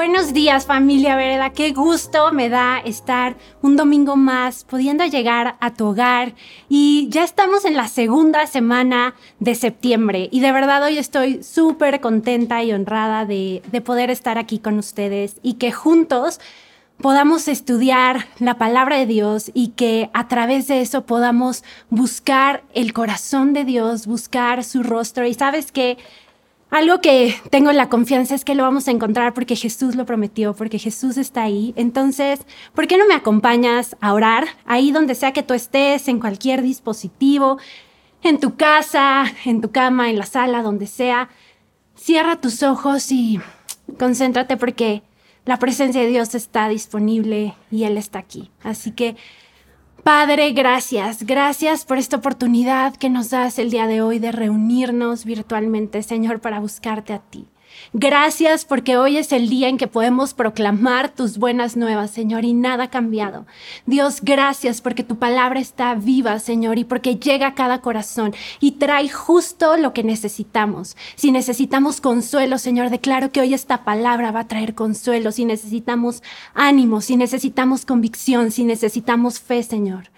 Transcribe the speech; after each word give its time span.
Buenos 0.00 0.32
días 0.32 0.64
familia 0.64 1.14
Vereda, 1.14 1.50
qué 1.50 1.72
gusto 1.72 2.32
me 2.32 2.48
da 2.48 2.78
estar 2.78 3.36
un 3.60 3.76
domingo 3.76 4.16
más 4.16 4.64
pudiendo 4.64 5.04
llegar 5.04 5.58
a 5.60 5.74
tu 5.74 5.88
hogar. 5.88 6.32
Y 6.70 7.08
ya 7.10 7.22
estamos 7.22 7.66
en 7.66 7.76
la 7.76 7.86
segunda 7.86 8.46
semana 8.46 9.14
de 9.40 9.54
septiembre. 9.54 10.30
Y 10.32 10.40
de 10.40 10.52
verdad 10.52 10.82
hoy 10.84 10.96
estoy 10.96 11.42
súper 11.42 12.00
contenta 12.00 12.64
y 12.64 12.72
honrada 12.72 13.26
de, 13.26 13.60
de 13.70 13.80
poder 13.82 14.08
estar 14.08 14.38
aquí 14.38 14.58
con 14.58 14.78
ustedes 14.78 15.36
y 15.42 15.54
que 15.54 15.70
juntos 15.70 16.40
podamos 17.02 17.46
estudiar 17.46 18.24
la 18.38 18.54
palabra 18.54 18.96
de 18.96 19.04
Dios 19.04 19.50
y 19.52 19.68
que 19.68 20.08
a 20.14 20.28
través 20.28 20.66
de 20.68 20.80
eso 20.80 21.04
podamos 21.04 21.62
buscar 21.90 22.62
el 22.72 22.94
corazón 22.94 23.52
de 23.52 23.64
Dios, 23.64 24.06
buscar 24.06 24.64
su 24.64 24.82
rostro. 24.82 25.26
Y 25.26 25.34
sabes 25.34 25.72
que 25.72 25.98
algo 26.70 27.00
que 27.00 27.34
tengo 27.50 27.72
la 27.72 27.88
confianza 27.88 28.34
es 28.34 28.44
que 28.44 28.54
lo 28.54 28.62
vamos 28.62 28.86
a 28.86 28.92
encontrar 28.92 29.34
porque 29.34 29.56
Jesús 29.56 29.96
lo 29.96 30.06
prometió, 30.06 30.54
porque 30.54 30.78
Jesús 30.78 31.16
está 31.16 31.42
ahí. 31.42 31.72
Entonces, 31.76 32.40
¿por 32.74 32.86
qué 32.86 32.96
no 32.96 33.06
me 33.06 33.14
acompañas 33.14 33.96
a 34.00 34.14
orar 34.14 34.46
ahí 34.64 34.92
donde 34.92 35.16
sea 35.16 35.32
que 35.32 35.42
tú 35.42 35.54
estés, 35.54 36.06
en 36.06 36.20
cualquier 36.20 36.62
dispositivo, 36.62 37.58
en 38.22 38.38
tu 38.38 38.56
casa, 38.56 39.24
en 39.44 39.60
tu 39.60 39.72
cama, 39.72 40.10
en 40.10 40.18
la 40.18 40.26
sala, 40.26 40.62
donde 40.62 40.86
sea? 40.86 41.28
Cierra 41.96 42.40
tus 42.40 42.62
ojos 42.62 43.10
y 43.10 43.40
concéntrate 43.98 44.56
porque 44.56 45.02
la 45.44 45.58
presencia 45.58 46.00
de 46.00 46.06
Dios 46.06 46.34
está 46.34 46.68
disponible 46.68 47.54
y 47.70 47.84
Él 47.84 47.96
está 47.96 48.20
aquí. 48.20 48.50
Así 48.62 48.92
que 48.92 49.16
Padre, 50.02 50.52
gracias, 50.52 51.24
gracias 51.24 51.84
por 51.84 51.98
esta 51.98 52.16
oportunidad 52.16 52.96
que 52.96 53.10
nos 53.10 53.28
das 53.28 53.58
el 53.58 53.70
día 53.70 53.86
de 53.86 54.00
hoy 54.00 54.18
de 54.18 54.32
reunirnos 54.32 55.26
virtualmente, 55.26 56.02
Señor, 56.02 56.40
para 56.40 56.58
buscarte 56.58 57.12
a 57.12 57.18
ti. 57.18 57.46
Gracias 57.92 58.64
porque 58.64 58.96
hoy 58.96 59.16
es 59.16 59.32
el 59.32 59.48
día 59.48 59.68
en 59.68 59.76
que 59.76 59.88
podemos 59.88 60.34
proclamar 60.34 61.08
tus 61.08 61.38
buenas 61.38 61.76
nuevas, 61.76 62.10
Señor, 62.10 62.44
y 62.44 62.52
nada 62.52 62.84
ha 62.84 62.90
cambiado. 62.90 63.46
Dios, 63.86 64.20
gracias 64.22 64.80
porque 64.80 65.02
tu 65.02 65.16
palabra 65.16 65.60
está 65.60 65.94
viva, 65.94 66.38
Señor, 66.38 66.78
y 66.78 66.84
porque 66.84 67.16
llega 67.16 67.48
a 67.48 67.54
cada 67.54 67.80
corazón 67.80 68.34
y 68.60 68.72
trae 68.72 69.08
justo 69.08 69.76
lo 69.76 69.92
que 69.92 70.04
necesitamos. 70.04 70.96
Si 71.16 71.32
necesitamos 71.32 72.00
consuelo, 72.00 72.58
Señor, 72.58 72.90
declaro 72.90 73.32
que 73.32 73.40
hoy 73.40 73.54
esta 73.54 73.84
palabra 73.84 74.30
va 74.30 74.40
a 74.40 74.48
traer 74.48 74.74
consuelo. 74.74 75.32
Si 75.32 75.44
necesitamos 75.44 76.22
ánimo, 76.54 77.00
si 77.00 77.16
necesitamos 77.16 77.84
convicción, 77.84 78.50
si 78.50 78.64
necesitamos 78.64 79.40
fe, 79.40 79.62
Señor. 79.62 80.10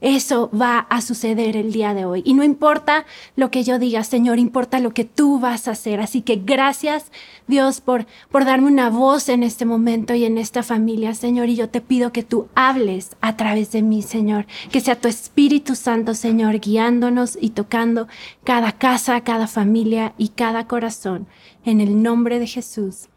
Eso 0.00 0.50
va 0.50 0.80
a 0.90 1.00
suceder 1.00 1.56
el 1.56 1.72
día 1.72 1.94
de 1.94 2.04
hoy. 2.04 2.22
Y 2.24 2.34
no 2.34 2.44
importa 2.44 3.06
lo 3.34 3.50
que 3.50 3.64
yo 3.64 3.78
diga, 3.78 4.04
Señor, 4.04 4.38
importa 4.38 4.78
lo 4.78 4.92
que 4.92 5.04
tú 5.04 5.40
vas 5.40 5.68
a 5.68 5.70
hacer. 5.70 6.00
Así 6.00 6.20
que 6.20 6.36
gracias, 6.36 7.10
Dios, 7.46 7.80
por, 7.80 8.06
por 8.30 8.44
darme 8.44 8.66
una 8.68 8.90
voz 8.90 9.30
en 9.30 9.42
este 9.42 9.64
momento 9.64 10.14
y 10.14 10.24
en 10.24 10.36
esta 10.36 10.62
familia, 10.62 11.14
Señor. 11.14 11.48
Y 11.48 11.56
yo 11.56 11.70
te 11.70 11.80
pido 11.80 12.12
que 12.12 12.22
tú 12.22 12.48
hables 12.54 13.16
a 13.22 13.36
través 13.36 13.72
de 13.72 13.82
mí, 13.82 14.02
Señor. 14.02 14.46
Que 14.70 14.80
sea 14.80 15.00
tu 15.00 15.08
Espíritu 15.08 15.74
Santo, 15.74 16.14
Señor, 16.14 16.60
guiándonos 16.60 17.38
y 17.40 17.50
tocando 17.50 18.06
cada 18.44 18.72
casa, 18.72 19.22
cada 19.22 19.46
familia 19.46 20.12
y 20.18 20.28
cada 20.28 20.66
corazón. 20.66 21.26
En 21.64 21.80
el 21.80 22.02
nombre 22.02 22.38
de 22.38 22.46
Jesús. 22.46 23.08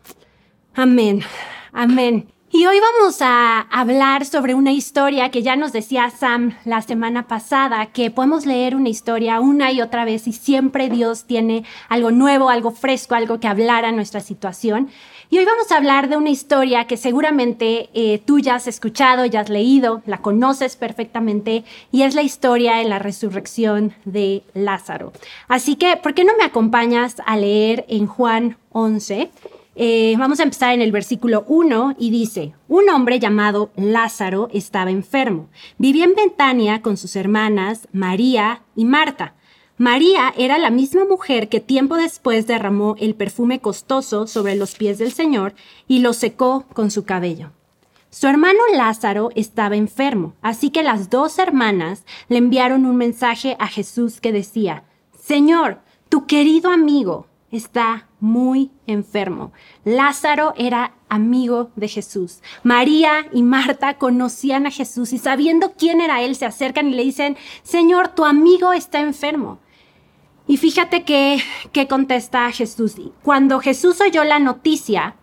Amén. 0.74 1.22
Amén. 1.74 2.39
Y 2.52 2.66
hoy 2.66 2.80
vamos 2.80 3.22
a 3.22 3.60
hablar 3.62 4.26
sobre 4.26 4.56
una 4.56 4.72
historia 4.72 5.30
que 5.30 5.44
ya 5.44 5.56
nos 5.56 5.72
decía 5.72 6.10
Sam 6.10 6.58
la 6.66 6.82
semana 6.82 7.28
pasada, 7.28 7.86
que 7.88 8.10
podemos 8.10 8.48
leer 8.48 8.76
una 8.76 8.90
historia 8.90 9.40
una 9.40 9.72
y 9.72 9.82
otra 9.82 10.04
vez 10.04 10.28
y 10.28 10.34
siempre 10.34 10.90
Dios 10.90 11.26
tiene 11.26 11.64
algo 11.90 12.10
nuevo, 12.10 12.50
algo 12.50 12.72
fresco, 12.72 13.14
algo 13.14 13.40
que 13.40 13.48
hablar 13.48 13.86
a 13.86 13.92
nuestra 13.92 14.20
situación. 14.20 14.90
Y 15.30 15.38
hoy 15.38 15.46
vamos 15.46 15.72
a 15.72 15.78
hablar 15.78 16.10
de 16.10 16.18
una 16.18 16.32
historia 16.32 16.88
que 16.88 16.98
seguramente 16.98 17.92
eh, 17.94 18.20
tú 18.26 18.40
ya 18.40 18.56
has 18.56 18.66
escuchado, 18.66 19.28
ya 19.28 19.42
has 19.42 19.50
leído, 19.50 20.02
la 20.08 20.18
conoces 20.18 20.76
perfectamente, 20.76 21.64
y 21.92 22.02
es 22.02 22.16
la 22.16 22.24
historia 22.24 22.78
de 22.78 22.86
la 22.86 22.98
resurrección 22.98 23.94
de 24.06 24.42
Lázaro. 24.56 25.14
Así 25.48 25.76
que, 25.76 25.98
¿por 25.98 26.16
qué 26.16 26.24
no 26.24 26.36
me 26.36 26.46
acompañas 26.46 27.18
a 27.28 27.38
leer 27.38 27.86
en 27.90 28.08
Juan 28.08 28.58
11? 28.72 29.30
Eh, 29.82 30.18
vamos 30.20 30.42
a 30.42 30.44
empezar 30.44 30.74
en 30.74 30.82
el 30.82 30.92
versículo 30.92 31.46
1 31.48 31.96
y 31.98 32.12
dice, 32.12 32.54
un 32.68 32.90
hombre 32.90 33.18
llamado 33.18 33.72
Lázaro 33.78 34.50
estaba 34.52 34.92
enfermo. 34.92 35.48
Vivía 35.78 36.04
en 36.04 36.16
Betania 36.16 36.82
con 36.82 36.98
sus 36.98 37.16
hermanas 37.16 37.88
María 37.94 38.64
y 38.76 38.84
Marta. 38.84 39.36
María 39.78 40.34
era 40.38 40.58
la 40.58 40.70
misma 40.70 41.06
mujer 41.06 41.48
que 41.48 41.62
tiempo 41.62 41.96
después 41.96 42.46
derramó 42.46 42.98
el 43.00 43.16
perfume 43.16 43.62
costoso 43.62 44.28
sobre 44.28 44.58
los 44.58 44.76
pies 44.76 44.98
del 44.98 45.14
Señor 45.14 45.54
y 45.88 46.00
lo 46.00 46.12
secó 46.12 46.66
con 46.74 46.92
su 46.92 47.06
cabello. 47.06 47.54
Su 48.10 48.28
hermano 48.28 48.60
Lázaro 48.74 49.30
estaba 49.34 49.78
enfermo, 49.78 50.34
así 50.42 50.72
que 50.72 50.84
las 50.84 51.10
dos 51.10 51.40
hermanas 51.40 52.04
le 52.28 52.40
enviaron 52.40 52.86
un 52.86 52.98
mensaje 52.98 53.56
a 53.60 53.68
Jesús 53.68 54.20
que 54.20 54.34
decía, 54.34 54.84
Señor, 55.18 55.80
tu 56.10 56.26
querido 56.26 56.70
amigo 56.70 57.28
está 57.50 58.09
muy 58.20 58.72
enfermo. 58.88 59.52
Lázaro 59.84 60.54
era 60.58 60.94
amigo 61.10 61.72
de 61.76 61.88
Jesús. 61.88 62.42
María 62.64 63.28
y 63.32 63.44
Marta 63.44 63.98
conocían 63.98 64.66
a 64.66 64.72
Jesús 64.72 65.14
y 65.14 65.18
sabiendo 65.18 65.74
quién 65.78 66.02
era 66.02 66.22
él, 66.22 66.36
se 66.36 66.46
acercan 66.46 66.90
y 66.90 66.96
le 66.96 67.04
dicen, 67.04 67.38
Señor, 67.64 68.10
tu 68.10 68.26
amigo 68.26 68.74
está 68.74 69.00
enfermo. 69.00 69.60
Y 70.48 70.58
fíjate 70.58 71.04
que, 71.04 71.42
que 71.72 71.88
contesta 71.88 72.52
Jesús. 72.52 72.96
Cuando 73.22 73.60
Jesús 73.60 74.02
oyó 74.02 74.24
la 74.24 74.40
noticia, 74.40 75.16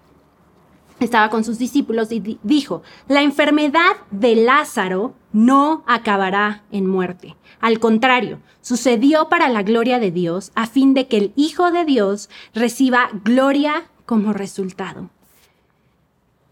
estaba 1.00 1.30
con 1.30 1.44
sus 1.44 1.58
discípulos 1.58 2.10
y 2.12 2.38
dijo, 2.42 2.82
la 3.08 3.22
enfermedad 3.22 3.96
de 4.10 4.36
Lázaro 4.36 5.14
no 5.32 5.84
acabará 5.86 6.62
en 6.70 6.86
muerte. 6.86 7.36
Al 7.60 7.78
contrario, 7.78 8.40
sucedió 8.60 9.28
para 9.28 9.48
la 9.48 9.62
gloria 9.62 9.98
de 9.98 10.10
Dios, 10.10 10.52
a 10.54 10.66
fin 10.66 10.94
de 10.94 11.06
que 11.08 11.18
el 11.18 11.32
Hijo 11.36 11.70
de 11.70 11.84
Dios 11.84 12.30
reciba 12.54 13.10
gloria 13.24 13.88
como 14.06 14.32
resultado. 14.32 15.10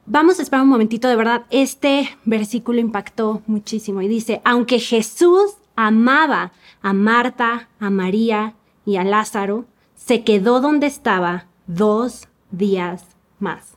Vamos 0.07 0.39
a 0.39 0.43
esperar 0.43 0.65
un 0.65 0.71
momentito, 0.71 1.09
de 1.09 1.17
verdad, 1.17 1.47
este 1.49 2.11
versículo 2.27 2.79
impactó 2.79 3.43
muchísimo 3.47 4.03
y 4.03 4.09
dice, 4.09 4.43
aunque 4.45 4.79
Jesús 4.79 5.55
amaba 5.77 6.53
a 6.83 6.93
Marta, 6.93 7.69
a 7.81 7.89
María 7.89 8.55
y 8.85 8.97
a 8.97 9.05
Lázaro, 9.05 9.65
se 9.95 10.23
quedó 10.23 10.61
donde 10.61 10.87
estaba 10.87 11.47
dos 11.67 12.29
días 12.51 13.17
más. 13.39 13.74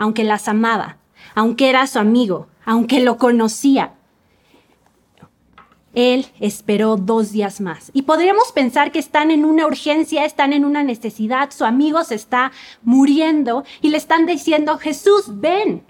Aunque 0.00 0.24
las 0.24 0.48
amaba, 0.48 0.96
aunque 1.34 1.68
era 1.68 1.86
su 1.86 1.98
amigo, 1.98 2.46
aunque 2.64 3.00
lo 3.00 3.18
conocía, 3.18 3.92
él 5.92 6.24
esperó 6.40 6.96
dos 6.96 7.32
días 7.32 7.60
más. 7.60 7.90
Y 7.92 8.02
podríamos 8.02 8.50
pensar 8.52 8.92
que 8.92 8.98
están 8.98 9.30
en 9.30 9.44
una 9.44 9.66
urgencia, 9.66 10.24
están 10.24 10.54
en 10.54 10.64
una 10.64 10.82
necesidad, 10.82 11.50
su 11.50 11.66
amigo 11.66 12.02
se 12.02 12.14
está 12.14 12.50
muriendo 12.82 13.62
y 13.82 13.90
le 13.90 13.98
están 13.98 14.24
diciendo, 14.24 14.78
Jesús, 14.78 15.24
ven. 15.38 15.82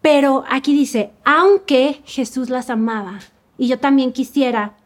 Pero 0.00 0.44
aquí 0.48 0.72
dice, 0.72 1.10
aunque 1.24 2.02
Jesús 2.04 2.50
las 2.50 2.70
amaba, 2.70 3.18
y 3.58 3.66
yo 3.66 3.80
también 3.80 4.12
quisiera 4.12 4.76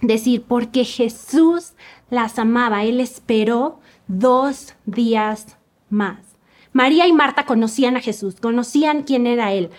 decir, 0.00 0.44
porque 0.48 0.86
Jesús 0.86 1.74
las 2.08 2.38
amaba, 2.38 2.84
Él 2.84 3.00
esperó 3.00 3.80
dos 4.06 4.74
días 4.86 5.58
más. 5.90 6.33
María 6.74 7.06
y 7.06 7.12
Marta 7.14 7.46
conocían 7.46 7.96
a 7.96 8.00
Jesús, 8.00 8.34
conocían 8.40 9.04
quién 9.04 9.26
era 9.26 9.52
Él 9.52 9.70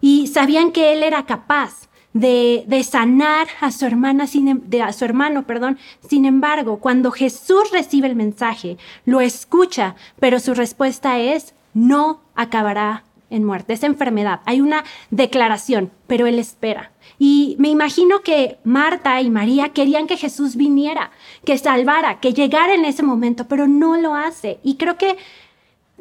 y 0.00 0.28
sabían 0.28 0.72
que 0.72 0.94
Él 0.94 1.02
era 1.02 1.26
capaz 1.26 1.88
de, 2.14 2.86
sanar 2.88 3.48
a 3.60 3.70
su 3.72 3.84
hermana, 3.84 4.26
sin, 4.26 4.48
em, 4.48 4.60
de, 4.64 4.80
a 4.80 4.92
su 4.92 5.04
hermano, 5.04 5.46
perdón. 5.46 5.78
Sin 6.08 6.24
embargo, 6.24 6.78
cuando 6.78 7.10
Jesús 7.10 7.70
recibe 7.72 8.06
el 8.06 8.14
mensaje, 8.14 8.78
lo 9.04 9.20
escucha, 9.20 9.96
pero 10.20 10.38
su 10.38 10.54
respuesta 10.54 11.18
es, 11.18 11.54
no 11.74 12.20
acabará 12.36 13.02
en 13.30 13.44
muerte, 13.44 13.72
es 13.72 13.82
enfermedad. 13.82 14.40
Hay 14.44 14.60
una 14.60 14.84
declaración, 15.10 15.90
pero 16.06 16.28
él 16.28 16.38
espera. 16.38 16.92
Y 17.18 17.56
me 17.58 17.68
imagino 17.68 18.20
que 18.20 18.58
Marta 18.62 19.20
y 19.20 19.28
María 19.28 19.70
querían 19.70 20.06
que 20.06 20.16
Jesús 20.16 20.54
viniera, 20.54 21.10
que 21.44 21.58
salvara, 21.58 22.20
que 22.20 22.32
llegara 22.32 22.74
en 22.74 22.84
ese 22.84 23.02
momento, 23.02 23.48
pero 23.48 23.66
no 23.66 23.96
lo 23.96 24.14
hace. 24.14 24.60
Y 24.62 24.76
creo 24.76 24.96
que 24.96 25.16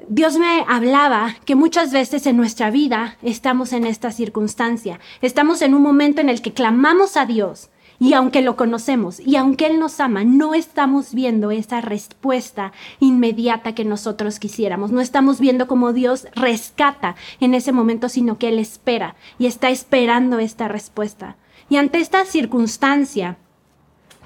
Dios 0.07 0.37
me 0.37 0.65
hablaba 0.67 1.35
que 1.45 1.53
muchas 1.55 1.91
veces 1.91 2.25
en 2.25 2.35
nuestra 2.35 2.71
vida 2.71 3.17
estamos 3.21 3.73
en 3.73 3.85
esta 3.85 4.11
circunstancia. 4.11 4.99
Estamos 5.21 5.61
en 5.61 5.75
un 5.75 5.83
momento 5.83 6.19
en 6.19 6.29
el 6.29 6.41
que 6.41 6.51
clamamos 6.51 7.15
a 7.15 7.27
Dios 7.27 7.69
y 7.99 8.13
aunque 8.13 8.41
lo 8.41 8.55
conocemos 8.55 9.19
y 9.19 9.35
aunque 9.35 9.67
Él 9.67 9.79
nos 9.79 9.99
ama, 9.99 10.23
no 10.23 10.55
estamos 10.55 11.13
viendo 11.13 11.51
esa 11.51 11.79
respuesta 11.79 12.73
inmediata 12.99 13.75
que 13.75 13.85
nosotros 13.85 14.39
quisiéramos. 14.39 14.91
No 14.91 14.99
estamos 14.99 15.39
viendo 15.39 15.67
cómo 15.67 15.93
Dios 15.93 16.27
rescata 16.33 17.15
en 17.39 17.53
ese 17.53 17.71
momento, 17.71 18.09
sino 18.09 18.39
que 18.39 18.49
Él 18.49 18.57
espera 18.57 19.15
y 19.37 19.45
está 19.45 19.69
esperando 19.69 20.39
esta 20.39 20.67
respuesta. 20.67 21.37
Y 21.69 21.77
ante 21.77 21.99
esta 21.99 22.25
circunstancia, 22.25 23.37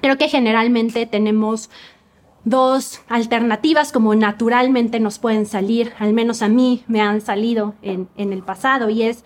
creo 0.00 0.16
que 0.16 0.28
generalmente 0.28 1.04
tenemos 1.04 1.68
dos 2.44 3.00
alternativas 3.08 3.92
como 3.92 4.14
naturalmente 4.14 5.00
nos 5.00 5.18
pueden 5.18 5.46
salir, 5.46 5.92
al 5.98 6.12
menos 6.12 6.42
a 6.42 6.48
mí 6.48 6.84
me 6.86 7.00
han 7.00 7.20
salido 7.20 7.74
en, 7.82 8.08
en 8.16 8.32
el 8.32 8.42
pasado, 8.42 8.88
y 8.90 9.02
es, 9.02 9.24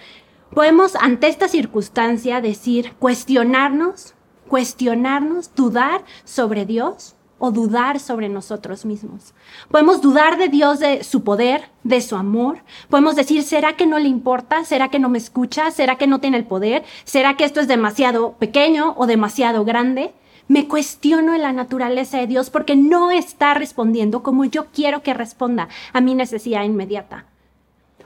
podemos 0.54 0.96
ante 0.96 1.28
esta 1.28 1.48
circunstancia 1.48 2.40
decir, 2.40 2.94
cuestionarnos, 2.98 4.14
cuestionarnos, 4.48 5.54
dudar 5.54 6.04
sobre 6.24 6.66
Dios 6.66 7.16
o 7.44 7.50
dudar 7.50 7.98
sobre 7.98 8.28
nosotros 8.28 8.84
mismos. 8.84 9.34
Podemos 9.68 10.00
dudar 10.00 10.38
de 10.38 10.48
Dios, 10.48 10.78
de 10.78 11.02
su 11.02 11.24
poder, 11.24 11.70
de 11.82 12.00
su 12.00 12.14
amor. 12.14 12.58
Podemos 12.88 13.16
decir, 13.16 13.42
¿será 13.42 13.74
que 13.74 13.84
no 13.84 13.98
le 13.98 14.08
importa? 14.08 14.64
¿Será 14.64 14.90
que 14.90 15.00
no 15.00 15.08
me 15.08 15.18
escucha? 15.18 15.72
¿Será 15.72 15.96
que 15.96 16.06
no 16.06 16.20
tiene 16.20 16.36
el 16.36 16.44
poder? 16.44 16.84
¿Será 17.02 17.36
que 17.36 17.42
esto 17.42 17.58
es 17.58 17.66
demasiado 17.66 18.34
pequeño 18.38 18.94
o 18.96 19.08
demasiado 19.08 19.64
grande? 19.64 20.14
Me 20.48 20.68
cuestiono 20.68 21.34
en 21.34 21.42
la 21.42 21.52
naturaleza 21.52 22.18
de 22.18 22.26
Dios 22.26 22.50
porque 22.50 22.76
no 22.76 23.10
está 23.10 23.54
respondiendo 23.54 24.22
como 24.22 24.44
yo 24.44 24.66
quiero 24.66 25.02
que 25.02 25.14
responda 25.14 25.68
a 25.92 26.00
mi 26.00 26.14
necesidad 26.14 26.64
inmediata. 26.64 27.26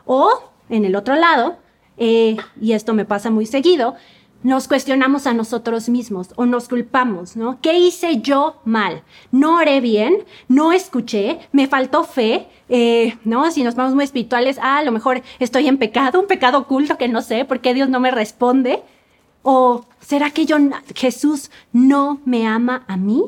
O, 0.05 0.31
en 0.69 0.85
el 0.85 0.97
otro 0.97 1.17
lado, 1.17 1.56
eh, 1.97 2.37
y 2.61 2.73
esto 2.73 2.94
me 2.94 3.05
pasa 3.05 3.31
muy 3.31 3.47
seguido, 3.47 3.97
nos 4.43 4.69
cuestionamos 4.69 5.27
a 5.27 5.35
nosotros 5.35 5.88
mismos 5.88 6.29
o 6.37 6.47
nos 6.47 6.69
culpamos, 6.69 7.37
¿no? 7.37 7.61
¿Qué 7.61 7.79
hice 7.79 8.21
yo 8.21 8.61
mal? 8.65 9.03
No 9.33 9.56
oré 9.56 9.81
bien, 9.81 10.25
no 10.47 10.73
escuché, 10.73 11.41
me 11.53 11.67
faltó 11.67 12.05
fe, 12.05 12.47
eh, 12.69 13.19
¿no? 13.25 13.50
Si 13.50 13.65
nos 13.65 13.75
vamos 13.75 13.94
muy 13.94 14.05
espirituales, 14.05 14.59
ah, 14.62 14.79
a 14.79 14.83
lo 14.85 14.93
mejor 14.93 15.23
estoy 15.41 15.67
en 15.67 15.79
pecado, 15.79 16.21
un 16.21 16.27
pecado 16.27 16.59
oculto 16.59 16.97
que 16.97 17.09
no 17.09 17.23
sé 17.23 17.44
por 17.44 17.61
qué 17.61 17.75
Dios 17.75 17.88
no 17.88 17.99
me 17.99 18.11
responde. 18.12 18.83
¿O 19.49 19.85
será 20.01 20.33
que 20.33 20.45
yo, 20.45 20.57
Jesús 20.97 21.53
no 21.73 22.21
me 22.25 22.49
ama 22.49 22.83
a 22.89 22.97
mí? 22.97 23.23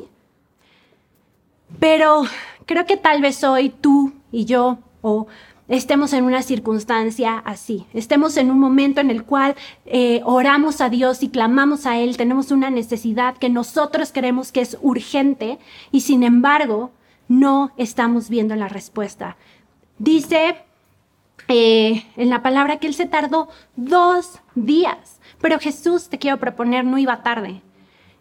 Pero 1.79 2.23
creo 2.65 2.85
que 2.85 2.97
tal 2.97 3.21
vez 3.21 3.41
hoy 3.45 3.69
tú 3.69 4.11
y 4.29 4.43
yo, 4.43 4.79
o 5.01 5.27
estemos 5.69 6.11
en 6.11 6.25
una 6.25 6.41
circunstancia 6.41 7.37
así, 7.45 7.85
estemos 7.93 8.35
en 8.35 8.51
un 8.51 8.59
momento 8.59 8.99
en 8.99 9.11
el 9.11 9.23
cual 9.23 9.55
eh, 9.85 10.19
oramos 10.25 10.81
a 10.81 10.89
Dios 10.89 11.23
y 11.23 11.29
clamamos 11.29 11.85
a 11.85 11.97
Él, 11.97 12.17
tenemos 12.17 12.51
una 12.51 12.69
necesidad 12.69 13.37
que 13.37 13.47
nosotros 13.47 14.11
creemos 14.11 14.51
que 14.51 14.59
es 14.59 14.77
urgente 14.81 15.57
y 15.89 16.01
sin 16.01 16.23
embargo 16.23 16.91
no 17.29 17.71
estamos 17.77 18.27
viendo 18.27 18.57
la 18.57 18.67
respuesta. 18.67 19.37
Dice 19.99 20.57
eh, 21.47 22.03
en 22.17 22.29
la 22.29 22.43
palabra 22.43 22.77
que 22.77 22.87
Él 22.87 22.93
se 22.93 23.05
tardó 23.05 23.47
dos 23.77 24.39
días 24.55 25.18
pero 25.41 25.59
Jesús, 25.59 26.09
te 26.09 26.17
quiero 26.17 26.37
proponer, 26.37 26.85
no 26.85 26.97
iba 26.97 27.23
tarde. 27.23 27.61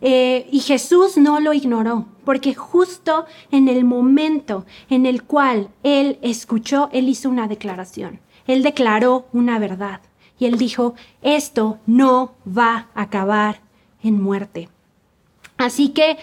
Eh, 0.01 0.49
y 0.53 0.61
Jesús 0.61 1.17
no 1.17 1.41
lo 1.41 1.53
ignoró, 1.53 2.07
porque 2.25 2.55
justo 2.55 3.27
en 3.51 3.69
el 3.69 3.85
momento 3.85 4.65
en 4.89 5.07
el 5.07 5.25
cual 5.25 5.71
Él 5.83 6.19
escuchó, 6.23 6.89
Él 6.93 7.09
hizo 7.09 7.29
una 7.29 7.49
declaración. 7.49 8.21
Él 8.47 8.63
declaró 8.63 9.27
una 9.33 9.59
verdad. 9.59 10.01
Y 10.39 10.47
Él 10.47 10.57
dijo, 10.57 10.95
esto 11.21 11.79
no 11.87 12.35
va 12.47 12.89
a 12.95 13.03
acabar 13.03 13.61
en 14.03 14.23
muerte. 14.23 14.69
Así 15.57 15.89
que 15.89 16.17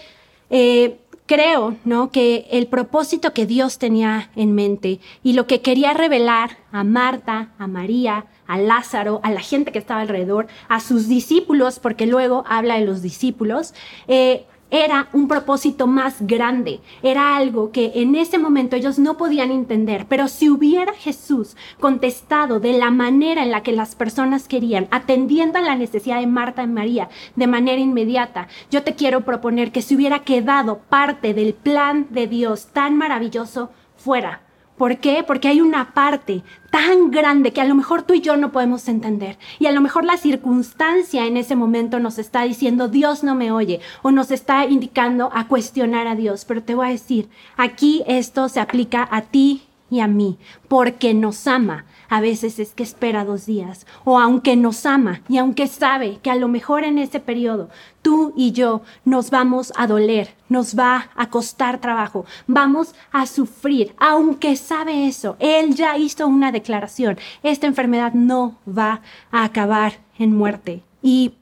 eh, 0.50 1.00
creo, 1.25 1.75
¿no? 1.86 2.12
Que 2.12 2.48
el 2.51 2.68
propósito 2.68 3.33
que 3.33 3.45
Dios 3.45 3.77
tenía 3.77 4.30
en 4.36 4.54
mente 4.54 5.00
y 5.24 5.33
lo 5.33 5.48
que 5.48 5.62
quería 5.62 5.94
revelar 5.94 6.57
a 6.72 6.83
Marta, 6.83 7.50
a 7.57 7.68
María, 7.68 8.25
a 8.48 8.57
Lázaro, 8.57 9.22
a 9.24 9.31
la 9.31 9.42
gente 9.42 9.72
que 9.72 9.80
estaba 9.80 10.01
alrededor, 10.01 10.48
a 10.68 10.80
sus 10.80 11.07
discípulos, 11.07 11.80
porque 11.80 12.06
luego 12.06 12.44
habla 12.48 12.75
de 12.75 12.86
los 12.86 13.01
discípulos, 13.01 13.74
eh, 14.07 14.45
era 14.83 15.07
un 15.13 15.30
propósito 15.30 15.88
más 15.88 16.18
grande, 16.19 16.81
era 17.01 17.38
algo 17.38 17.72
que 17.72 17.94
en 17.95 18.16
ese 18.16 18.38
momento 18.38 18.75
ellos 18.75 19.00
no 19.00 19.16
podían 19.16 19.51
entender, 19.51 20.06
pero 20.10 20.27
si 20.27 20.50
hubiera 20.50 20.94
Jesús 20.94 21.56
contestado 21.80 22.60
de 22.60 22.74
la 22.74 22.92
manera 22.92 23.44
en 23.44 23.51
la 23.51 23.63
que 23.63 23.72
las 23.72 23.95
personas 23.95 24.50
querían, 24.50 24.88
atendiendo 24.92 25.60
a 25.60 25.62
la 25.62 25.75
necesidad 25.75 26.19
de 26.19 26.27
Marta 26.27 26.63
y 26.63 26.68
María 26.68 27.10
de 27.36 27.48
manera 27.48 27.80
inmediata, 27.80 28.50
yo 28.69 28.83
te 28.83 28.95
quiero 28.95 29.22
proponer 29.22 29.72
que 29.72 29.81
se 29.81 29.95
hubiera 29.95 30.19
quedado 30.19 30.80
parte 30.89 31.33
del 31.33 31.54
plan 31.54 32.07
de 32.10 32.27
Dios 32.27 32.68
tan 32.74 32.98
maravilloso 32.98 33.69
fuera 33.95 34.44
¿Por 34.77 34.98
qué? 34.98 35.24
Porque 35.25 35.48
hay 35.48 35.62
una 35.62 35.94
parte 35.94 36.44
tan 36.69 37.10
grande 37.10 37.54
que 37.54 37.62
a 37.62 37.66
lo 37.66 37.75
mejor 37.75 38.04
tú 38.04 38.13
y 38.13 38.22
yo 38.22 38.36
no 38.36 38.51
podemos 38.51 38.89
entender. 38.89 39.38
Y 39.57 39.68
a 39.68 39.72
lo 39.72 39.80
mejor 39.80 40.04
la 40.04 40.18
circunstancia 40.18 41.25
en 41.25 41.38
ese 41.38 41.56
momento 41.56 42.00
nos 42.00 42.18
está 42.18 42.44
diciendo 42.44 42.89
Dios 42.89 43.24
no 43.24 43.36
me 43.36 43.51
oye 43.51 43.80
o 44.01 44.12
nos 44.12 44.31
está 44.31 44.66
indicando 44.66 45.30
a 45.33 45.48
cuestionar 45.48 46.07
a 46.07 46.16
Dios. 46.16 46.44
Pero 46.44 46.62
te 46.62 46.75
voy 46.75 46.88
a 46.88 46.92
decir, 46.92 47.30
aquí 47.56 48.04
esto 48.06 48.50
se 48.50 48.60
aplica 48.60 49.07
a 49.10 49.22
ti 49.22 49.63
y 49.89 50.01
a 50.01 50.07
mí, 50.07 50.38
porque 50.68 51.13
nos 51.13 51.48
ama. 51.48 51.86
A 52.09 52.21
veces 52.21 52.59
es 52.59 52.73
que 52.73 52.83
espera 52.83 53.25
dos 53.25 53.45
días, 53.45 53.85
o 54.03 54.19
aunque 54.19 54.55
nos 54.55 54.85
ama 54.85 55.21
y 55.27 55.37
aunque 55.37 55.67
sabe 55.67 56.19
que 56.21 56.31
a 56.31 56.35
lo 56.35 56.47
mejor 56.47 56.83
en 56.83 56.97
ese 56.97 57.19
periodo 57.19 57.69
tú 58.01 58.33
y 58.35 58.51
yo 58.51 58.81
nos 59.03 59.31
vamos 59.31 59.73
a 59.75 59.87
doler, 59.87 60.35
nos 60.47 60.77
va 60.77 61.09
a 61.15 61.29
costar 61.29 61.81
trabajo, 61.81 62.25
vamos 62.45 62.93
a 63.11 63.25
sufrir, 63.25 63.95
aunque 63.97 64.55
sabe 64.55 65.07
eso, 65.07 65.37
él 65.39 65.73
ya 65.73 65.97
hizo 65.97 66.27
una 66.27 66.51
declaración, 66.51 67.17
esta 67.41 67.67
enfermedad 67.67 68.13
no 68.13 68.59
va 68.67 69.01
a 69.31 69.43
acabar 69.43 69.93
en 70.19 70.35
muerte. 70.35 70.83
Y 71.01 71.33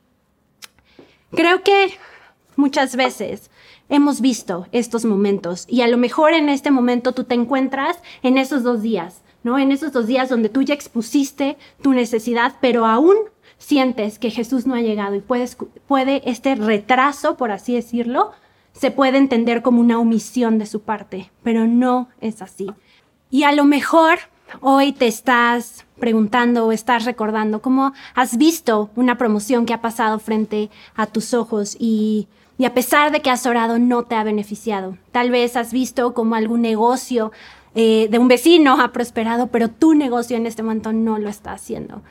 creo 1.32 1.64
que 1.64 1.98
muchas 2.56 2.96
veces 2.96 3.50
hemos 3.90 4.22
visto 4.22 4.68
estos 4.72 5.06
momentos 5.06 5.66
y 5.68 5.82
a 5.82 5.88
lo 5.88 5.98
mejor 5.98 6.34
en 6.34 6.50
este 6.50 6.72
momento 6.72 7.12
tú 7.12 7.26
te 7.26 7.36
encuentras 7.36 8.00
en 8.22 8.38
esos 8.38 8.64
dos 8.64 8.82
días, 8.82 9.23
En 9.46 9.72
esos 9.72 9.92
dos 9.92 10.08
días 10.08 10.30
donde 10.30 10.50
tú 10.50 10.62
ya 10.62 10.74
expusiste 10.74 11.58
tu 11.82 11.92
necesidad, 11.94 12.56
pero 12.62 12.86
aún 12.86 13.16
sientes 13.58 14.18
que 14.18 14.30
Jesús 14.30 14.66
no 14.66 14.74
ha 14.74 14.82
llegado 14.82 15.16
y 15.16 15.22
puede 15.22 16.22
este 16.30 16.56
retraso, 16.56 17.36
por 17.36 17.52
así 17.52 17.76
decirlo, 17.76 18.32
se 18.72 18.90
puede 18.90 19.18
entender 19.18 19.62
como 19.62 19.82
una 19.82 20.00
omisión 20.00 20.58
de 20.58 20.66
su 20.66 20.82
parte, 20.82 21.32
pero 21.44 21.68
no 21.68 22.10
es 22.22 22.42
así. 22.42 22.72
Y 23.30 23.44
a 23.44 23.52
lo 23.52 23.66
mejor 23.66 24.20
hoy 24.62 24.94
te 24.94 25.08
estás 25.08 25.86
preguntando 26.00 26.66
o 26.66 26.72
estás 26.72 27.06
recordando 27.06 27.62
cómo 27.62 27.94
has 28.16 28.38
visto 28.38 28.90
una 28.96 29.18
promoción 29.18 29.66
que 29.66 29.74
ha 29.74 29.82
pasado 29.82 30.20
frente 30.20 30.70
a 30.96 31.06
tus 31.06 31.34
ojos 31.34 31.76
y 31.80 32.28
a 32.66 32.74
pesar 32.74 33.12
de 33.12 33.22
que 33.22 33.30
has 33.30 33.46
orado 33.46 33.78
no 33.78 34.04
te 34.04 34.16
ha 34.16 34.24
beneficiado. 34.24 34.98
Tal 35.12 35.32
vez 35.32 35.58
has 35.58 35.74
visto 35.74 36.14
como 36.14 36.36
algún 36.36 36.62
negocio 36.62 37.34
eh, 37.76 38.08
de 38.10 38.20
un 38.20 38.28
vecino 38.28 38.80
ha 38.80 38.92
prosperado, 38.92 39.48
pero 39.48 39.70
tu 39.70 39.96
negocio 39.96 40.38
en 40.38 40.46
este 40.46 40.64
momento 40.64 40.94
no 40.94 41.18
lo 41.18 41.30
está 41.30 41.54
haciendo. 41.54 42.04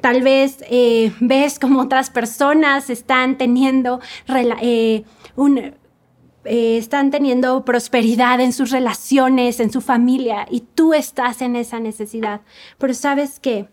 Tal 0.00 0.22
vez 0.22 0.64
eh, 0.70 1.12
ves 1.20 1.58
como 1.58 1.80
otras 1.80 2.10
personas 2.10 2.88
están 2.90 3.36
teniendo 3.36 4.00
eh, 4.62 5.04
están 6.44 7.10
teniendo 7.10 7.64
prosperidad 7.66 8.40
en 8.40 8.54
sus 8.54 8.70
relaciones, 8.70 9.60
en 9.60 9.70
su 9.70 9.82
familia, 9.82 10.46
y 10.50 10.60
tú 10.60 10.94
estás 10.94 11.42
en 11.42 11.54
esa 11.54 11.80
necesidad. 11.80 12.40
Pero 12.78 12.94
sabes 12.94 13.40
qué? 13.40 13.68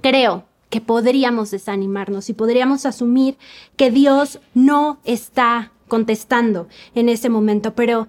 Creo 0.00 0.44
que 0.70 0.80
podríamos 0.80 1.50
desanimarnos 1.50 2.30
y 2.30 2.32
podríamos 2.32 2.86
asumir 2.86 3.36
que 3.76 3.90
Dios 3.90 4.40
no 4.54 4.98
está 5.04 5.72
contestando 5.88 6.68
en 6.94 7.08
ese 7.08 7.28
momento, 7.28 7.74
pero 7.74 8.08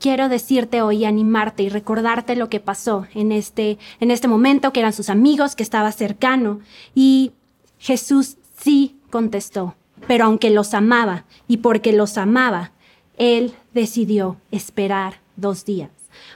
quiero 0.00 0.28
decirte 0.28 0.82
hoy, 0.82 1.04
animarte 1.04 1.62
y 1.62 1.68
recordarte 1.68 2.34
lo 2.34 2.48
que 2.48 2.58
pasó 2.58 3.06
en 3.14 3.30
este, 3.30 3.78
en 4.00 4.10
este 4.10 4.26
momento, 4.26 4.72
que 4.72 4.80
eran 4.80 4.92
sus 4.92 5.10
amigos, 5.10 5.54
que 5.54 5.62
estaba 5.62 5.92
cercano. 5.92 6.60
Y 6.94 7.32
Jesús 7.78 8.38
sí 8.58 8.96
contestó, 9.10 9.76
pero 10.08 10.24
aunque 10.24 10.50
los 10.50 10.74
amaba 10.74 11.24
y 11.46 11.58
porque 11.58 11.92
los 11.92 12.18
amaba, 12.18 12.72
Él 13.18 13.54
decidió 13.72 14.38
esperar 14.50 15.20
dos 15.36 15.64
días. 15.64 15.90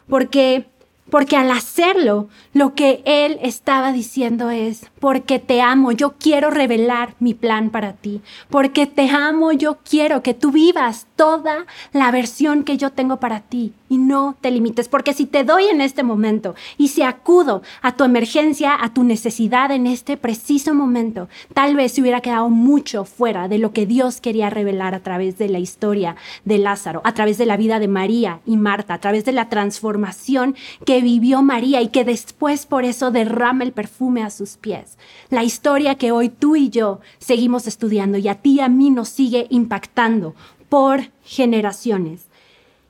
Porque 0.06 0.66
porque 1.11 1.37
al 1.37 1.50
hacerlo, 1.50 2.28
lo 2.54 2.75
que 2.75 3.02
él 3.04 3.38
estaba 3.42 3.92
diciendo 3.92 4.50
es, 4.50 4.90
porque 5.00 5.38
te 5.38 5.61
amo, 5.61 5.92
yo 5.92 6.14
quiero 6.18 6.50
revelar 6.50 7.14
mi 7.21 7.35
plan 7.35 7.71
para 7.71 7.92
ti. 7.92 8.23
Porque 8.49 8.87
te 8.87 9.11
amo, 9.11 9.52
yo 9.52 9.78
quiero 9.88 10.23
que 10.23 10.35
tú 10.35 10.50
vivas 10.50 11.06
toda 11.16 11.66
la 11.92 12.11
versión 12.11 12.64
que 12.64 12.76
yo 12.76 12.90
tengo 12.90 13.18
para 13.18 13.40
ti. 13.40 13.73
y 13.88 13.99
no 13.99 14.35
te 14.40 14.50
limites, 14.50 14.88
porque 14.88 15.14
si 15.14 15.25
te 15.25 15.44
doy 15.44 15.66
en 15.66 15.80
este 15.80 16.02
momento 16.02 16.56
y 16.78 16.88
si 16.88 17.02
acudo 17.02 17.62
a 17.80 17.94
tu 17.94 18.02
emergencia, 18.02 18.76
a 18.80 18.92
tu 18.92 19.04
necesidad 19.04 19.71
en 19.71 19.87
este 19.87 20.16
preciso 20.16 20.75
momento, 20.75 21.28
tal 21.52 21.76
vez 21.76 21.92
se 21.92 22.00
hubiera 22.00 22.21
quedado 22.21 22.50
mucho 22.50 23.04
fuera 23.04 23.47
de 23.47 23.59
lo 23.59 23.73
que 23.73 23.87
Dios 23.87 24.21
quería 24.21 24.50
revelar 24.50 24.97
a 24.97 25.00
través 25.04 25.38
de 25.38 25.49
la 25.49 25.61
historia 25.61 26.16
de 26.44 26.59
Lázaro, 26.59 27.02
a 27.04 27.14
través 27.14 27.38
de 27.38 27.47
la 27.47 27.56
vida 27.56 27.78
de 27.78 27.87
María 27.87 28.40
y 28.47 28.56
Marta, 28.56 28.94
a 28.94 29.00
través 29.00 29.25
de 29.25 29.33
la 29.33 29.49
transformación 29.49 30.56
que 30.85 31.00
vivió 31.00 31.42
María 31.42 31.80
y 31.80 31.88
que 31.88 32.04
después 32.04 32.66
por 32.66 32.85
eso 32.85 33.12
derrama 33.12 33.62
el 33.62 33.73
perfume 33.73 34.25
a 34.25 34.30
sus 34.30 34.56
pies. 34.56 34.99
La 35.30 35.44
historia 35.44 35.94
que 35.94 36.11
hoy 36.11 36.30
tú 36.30 36.56
y 36.56 36.68
yo 36.71 37.00
seguimos 37.18 37.68
estudiando 37.68 38.18
y 38.18 38.26
a 38.26 38.37
ti 38.37 38.54
y 38.54 38.61
a 38.61 38.68
mí 38.68 38.90
nos 38.90 39.09
sigue 39.09 39.47
impactando 39.50 40.35
por 40.68 41.11
generaciones. 41.25 42.26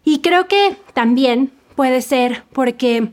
Y 0.04 0.20
creo 0.20 0.48
que 0.48 0.76
también 0.92 1.52
puede 1.76 2.02
ser 2.02 2.44
porque 2.52 3.10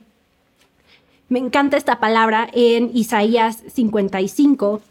me 1.30 1.40
encanta 1.40 1.78
esta 1.78 2.00
palabra 2.00 2.50
en 2.54 2.92
Isaías 2.94 3.64
55, 3.74 4.82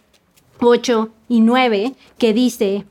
8 0.60 1.10
y 1.28 1.40
9, 1.40 1.94
que 2.18 2.32
dice 2.32 2.86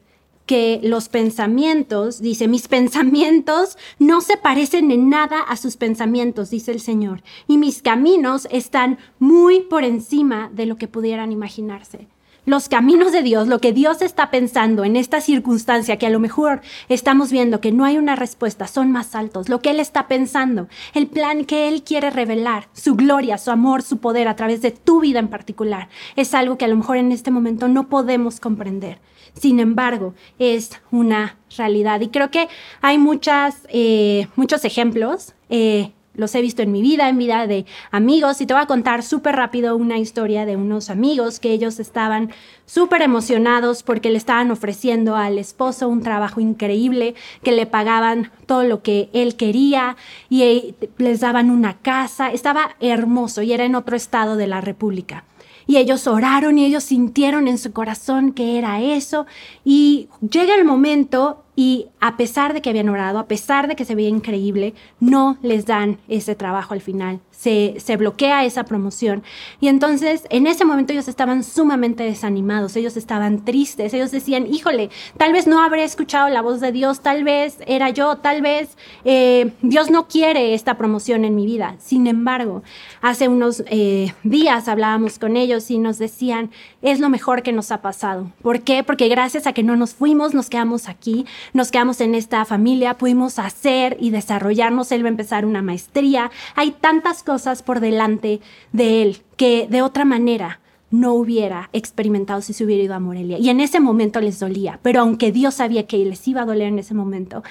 que 0.45 0.79
los 0.83 1.09
pensamientos, 1.09 2.21
dice, 2.21 2.47
mis 2.47 2.67
pensamientos 2.67 3.77
no 3.99 4.21
se 4.21 4.37
parecen 4.37 4.91
en 4.91 5.09
nada 5.09 5.41
a 5.41 5.57
sus 5.57 5.77
pensamientos, 5.77 6.49
dice 6.49 6.71
el 6.71 6.79
Señor, 6.79 7.21
y 7.47 7.57
mis 7.57 7.81
caminos 7.81 8.47
están 8.51 8.97
muy 9.19 9.61
por 9.61 9.83
encima 9.83 10.49
de 10.53 10.65
lo 10.65 10.77
que 10.77 10.87
pudieran 10.87 11.31
imaginarse 11.31 12.07
los 12.45 12.69
caminos 12.69 13.11
de 13.11 13.21
Dios, 13.21 13.47
lo 13.47 13.59
que 13.59 13.73
Dios 13.73 14.01
está 14.01 14.31
pensando 14.31 14.83
en 14.83 14.95
esta 14.95 15.21
circunstancia 15.21 15.97
que 15.97 16.07
a 16.07 16.09
lo 16.09 16.19
mejor 16.19 16.61
estamos 16.87 17.31
viendo 17.31 17.61
que 17.61 17.71
no 17.71 17.85
hay 17.85 17.97
una 17.97 18.15
respuesta, 18.15 18.67
son 18.67 18.91
más 18.91 19.15
altos. 19.15 19.49
Lo 19.49 19.61
que 19.61 19.71
Él 19.71 19.79
está 19.79 20.07
pensando, 20.07 20.67
el 20.93 21.07
plan 21.07 21.45
que 21.45 21.67
Él 21.67 21.83
quiere 21.83 22.09
revelar, 22.09 22.69
su 22.73 22.95
gloria, 22.95 23.37
su 23.37 23.51
amor, 23.51 23.81
su 23.81 23.97
poder 23.97 24.27
a 24.27 24.35
través 24.35 24.61
de 24.61 24.71
tu 24.71 24.99
vida 25.01 25.19
en 25.19 25.27
particular, 25.27 25.89
es 26.15 26.33
algo 26.33 26.57
que 26.57 26.65
a 26.65 26.69
lo 26.69 26.75
mejor 26.75 26.97
en 26.97 27.11
este 27.11 27.31
momento 27.31 27.67
no 27.67 27.89
podemos 27.89 28.39
comprender. 28.39 28.99
Sin 29.33 29.59
embargo, 29.59 30.15
es 30.39 30.71
una 30.91 31.37
realidad. 31.55 32.01
Y 32.01 32.09
creo 32.09 32.31
que 32.31 32.47
hay 32.81 32.97
muchas, 32.97 33.67
eh, 33.69 34.27
muchos 34.35 34.65
ejemplos. 34.65 35.33
Eh, 35.49 35.91
los 36.19 36.35
he 36.35 36.41
visto 36.41 36.61
en 36.61 36.71
mi 36.71 36.81
vida, 36.81 37.09
en 37.09 37.17
vida 37.17 37.47
de 37.47 37.65
amigos, 37.91 38.41
y 38.41 38.45
te 38.45 38.53
voy 38.53 38.61
a 38.61 38.67
contar 38.67 39.03
súper 39.03 39.35
rápido 39.35 39.75
una 39.75 39.97
historia 39.97 40.45
de 40.45 40.57
unos 40.57 40.89
amigos 40.89 41.39
que 41.39 41.51
ellos 41.51 41.79
estaban 41.79 42.31
súper 42.65 43.01
emocionados 43.01 43.81
porque 43.81 44.09
le 44.09 44.17
estaban 44.17 44.51
ofreciendo 44.51 45.15
al 45.15 45.39
esposo 45.39 45.87
un 45.87 46.03
trabajo 46.03 46.41
increíble, 46.41 47.15
que 47.41 47.53
le 47.53 47.65
pagaban 47.65 48.31
todo 48.45 48.63
lo 48.63 48.83
que 48.83 49.09
él 49.13 49.35
quería 49.35 49.95
y 50.29 50.43
eh, 50.43 50.75
les 50.97 51.21
daban 51.21 51.49
una 51.49 51.77
casa, 51.77 52.31
estaba 52.31 52.75
hermoso 52.79 53.41
y 53.41 53.53
era 53.53 53.63
en 53.63 53.75
otro 53.75 53.95
estado 53.95 54.35
de 54.35 54.47
la 54.47 54.61
República. 54.61 55.23
Y 55.69 55.77
ellos 55.77 56.07
oraron 56.07 56.57
y 56.57 56.65
ellos 56.65 56.83
sintieron 56.83 57.47
en 57.47 57.59
su 57.59 57.73
corazón 57.73 58.31
que 58.31 58.57
era 58.57 58.81
eso. 58.81 59.27
Y 59.63 60.09
llega 60.27 60.55
el 60.55 60.65
momento 60.65 61.43
y 61.59 61.87
a 61.99 62.15
pesar 62.15 62.53
de 62.53 62.61
que 62.61 62.69
habían 62.69 62.87
orado, 62.87 63.19
a 63.19 63.27
pesar 63.27 63.67
de 63.67 63.75
que 63.75 63.83
se 63.83 63.93
veía 63.93 64.07
increíble, 64.07 64.75
no 65.01 65.37
les 65.41 65.65
dan 65.65 65.97
ese 66.07 66.33
trabajo 66.33 66.73
al 66.73 66.79
final. 66.79 67.19
Se, 67.31 67.75
se, 67.79 67.97
bloquea 67.97 68.45
esa 68.45 68.63
promoción. 68.63 69.23
Y 69.59 69.67
entonces, 69.67 70.23
en 70.29 70.47
ese 70.47 70.63
momento 70.63 70.93
ellos 70.93 71.09
estaban 71.09 71.43
sumamente 71.43 72.03
desanimados, 72.03 72.77
ellos 72.77 72.95
estaban 72.95 73.43
tristes, 73.43 73.93
ellos 73.93 74.11
decían, 74.11 74.47
híjole, 74.47 74.89
tal 75.17 75.33
vez 75.33 75.47
no 75.47 75.61
habré 75.61 75.83
escuchado 75.83 76.29
la 76.29 76.41
voz 76.41 76.61
de 76.61 76.71
Dios, 76.71 77.01
tal 77.01 77.25
vez 77.25 77.57
era 77.67 77.89
yo, 77.89 78.15
tal 78.17 78.41
vez 78.41 78.77
eh, 79.03 79.51
Dios 79.61 79.89
no 79.89 80.07
quiere 80.07 80.53
esta 80.53 80.77
promoción 80.77 81.25
en 81.25 81.35
mi 81.35 81.45
vida. 81.45 81.75
Sin 81.79 82.07
embargo, 82.07 82.63
hace 83.01 83.27
unos 83.27 83.63
eh, 83.67 84.13
días 84.23 84.69
hablábamos 84.69 85.19
con 85.19 85.35
ellos 85.35 85.69
y 85.71 85.77
nos 85.77 85.97
decían, 85.97 86.51
es 86.81 87.01
lo 87.01 87.09
mejor 87.09 87.43
que 87.43 87.51
nos 87.51 87.71
ha 87.71 87.81
pasado. 87.81 88.31
¿Por 88.41 88.61
qué? 88.61 88.83
Porque 88.83 89.09
gracias 89.09 89.45
a 89.45 89.51
que 89.51 89.63
no 89.63 89.75
nos 89.75 89.93
fuimos, 89.93 90.33
nos 90.33 90.49
quedamos 90.49 90.87
aquí, 90.87 91.25
nos 91.53 91.71
quedamos 91.71 92.01
en 92.01 92.15
esta 92.15 92.45
familia, 92.45 92.97
pudimos 92.97 93.39
hacer 93.39 93.97
y 93.99 94.09
desarrollarnos, 94.09 94.91
él 94.91 95.03
va 95.03 95.07
a 95.07 95.09
empezar 95.09 95.45
una 95.45 95.61
maestría, 95.61 96.31
hay 96.55 96.71
tantas 96.71 97.23
cosas 97.23 97.63
por 97.63 97.79
delante 97.79 98.41
de 98.71 99.01
él 99.01 99.17
que 99.37 99.67
de 99.69 99.81
otra 99.81 100.05
manera 100.05 100.59
no 100.91 101.13
hubiera 101.13 101.69
experimentado 101.71 102.41
si 102.41 102.53
se 102.53 102.65
hubiera 102.65 102.83
ido 102.83 102.95
a 102.95 102.99
Morelia. 102.99 103.37
Y 103.37 103.49
en 103.49 103.59
ese 103.59 103.79
momento 103.79 104.21
les 104.21 104.39
dolía, 104.39 104.79
pero 104.81 105.01
aunque 105.01 105.31
Dios 105.31 105.55
sabía 105.55 105.85
que 105.85 105.97
les 105.97 106.27
iba 106.27 106.41
a 106.41 106.45
doler 106.45 106.69
en 106.69 106.79
ese 106.79 106.93
momento, 106.93 107.43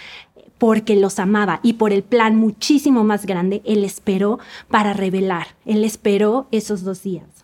porque 0.59 0.97
los 0.97 1.19
amaba 1.19 1.61
y 1.63 1.75
por 1.75 1.93
el 1.93 2.03
plan 2.03 2.37
muchísimo 2.37 3.05
más 3.05 3.27
grande, 3.27 3.63
Él 3.65 3.85
esperó 3.85 4.39
para 4.69 4.93
revelar, 4.93 5.49
Él 5.65 5.85
esperó 5.85 6.49
esos 6.51 6.83
dos 6.83 7.03
días. 7.03 7.38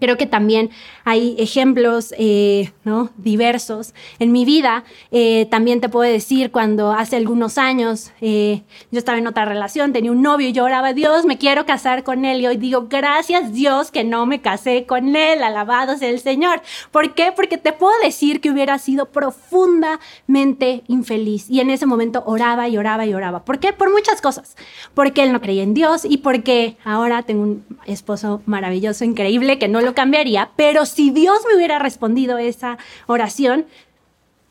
Creo 0.00 0.16
que 0.16 0.26
también 0.26 0.70
hay 1.04 1.36
ejemplos 1.38 2.14
eh, 2.18 2.72
¿no? 2.84 3.10
diversos. 3.16 3.94
En 4.18 4.32
mi 4.32 4.44
vida 4.44 4.84
eh, 5.10 5.46
también 5.50 5.80
te 5.80 5.88
puedo 5.88 6.10
decir 6.10 6.50
cuando 6.50 6.92
hace 6.92 7.16
algunos 7.16 7.58
años 7.58 8.12
eh, 8.20 8.62
yo 8.90 8.98
estaba 8.98 9.18
en 9.18 9.26
otra 9.26 9.44
relación, 9.44 9.92
tenía 9.92 10.12
un 10.12 10.22
novio 10.22 10.48
y 10.48 10.52
yo 10.52 10.64
oraba, 10.64 10.92
Dios, 10.92 11.24
me 11.26 11.38
quiero 11.38 11.66
casar 11.66 12.02
con 12.02 12.24
él. 12.24 12.40
Y 12.40 12.46
hoy 12.46 12.56
digo, 12.56 12.86
gracias 12.88 13.52
Dios 13.52 13.90
que 13.90 14.04
no 14.04 14.26
me 14.26 14.40
casé 14.40 14.86
con 14.86 15.14
él, 15.16 15.42
alabado 15.42 15.96
sea 15.96 16.08
el 16.08 16.20
Señor. 16.20 16.62
¿Por 16.90 17.14
qué? 17.14 17.32
Porque 17.34 17.58
te 17.58 17.72
puedo 17.72 17.92
decir 18.02 18.40
que 18.40 18.50
hubiera 18.50 18.78
sido 18.78 19.06
profundamente 19.06 20.82
infeliz. 20.88 21.50
Y 21.50 21.60
en 21.60 21.70
ese 21.70 21.86
momento 21.86 22.22
oraba 22.26 22.68
y 22.68 22.78
oraba 22.78 23.06
y 23.06 23.14
oraba. 23.14 23.44
¿Por 23.44 23.58
qué? 23.58 23.72
Por 23.72 23.90
muchas 23.90 24.20
cosas. 24.20 24.56
Porque 24.94 25.22
él 25.22 25.32
no 25.32 25.40
creía 25.40 25.62
en 25.62 25.74
Dios 25.74 26.04
y 26.04 26.18
porque 26.18 26.76
ahora 26.84 27.22
tengo 27.22 27.42
un 27.42 27.64
esposo 27.86 28.42
maravilloso, 28.46 29.04
increíble, 29.04 29.58
que 29.58 29.68
no 29.68 29.80
lo 29.80 29.89
cambiaría, 29.94 30.50
pero 30.56 30.86
si 30.86 31.10
Dios 31.10 31.38
me 31.48 31.56
hubiera 31.56 31.78
respondido 31.78 32.38
esa 32.38 32.78
oración, 33.06 33.66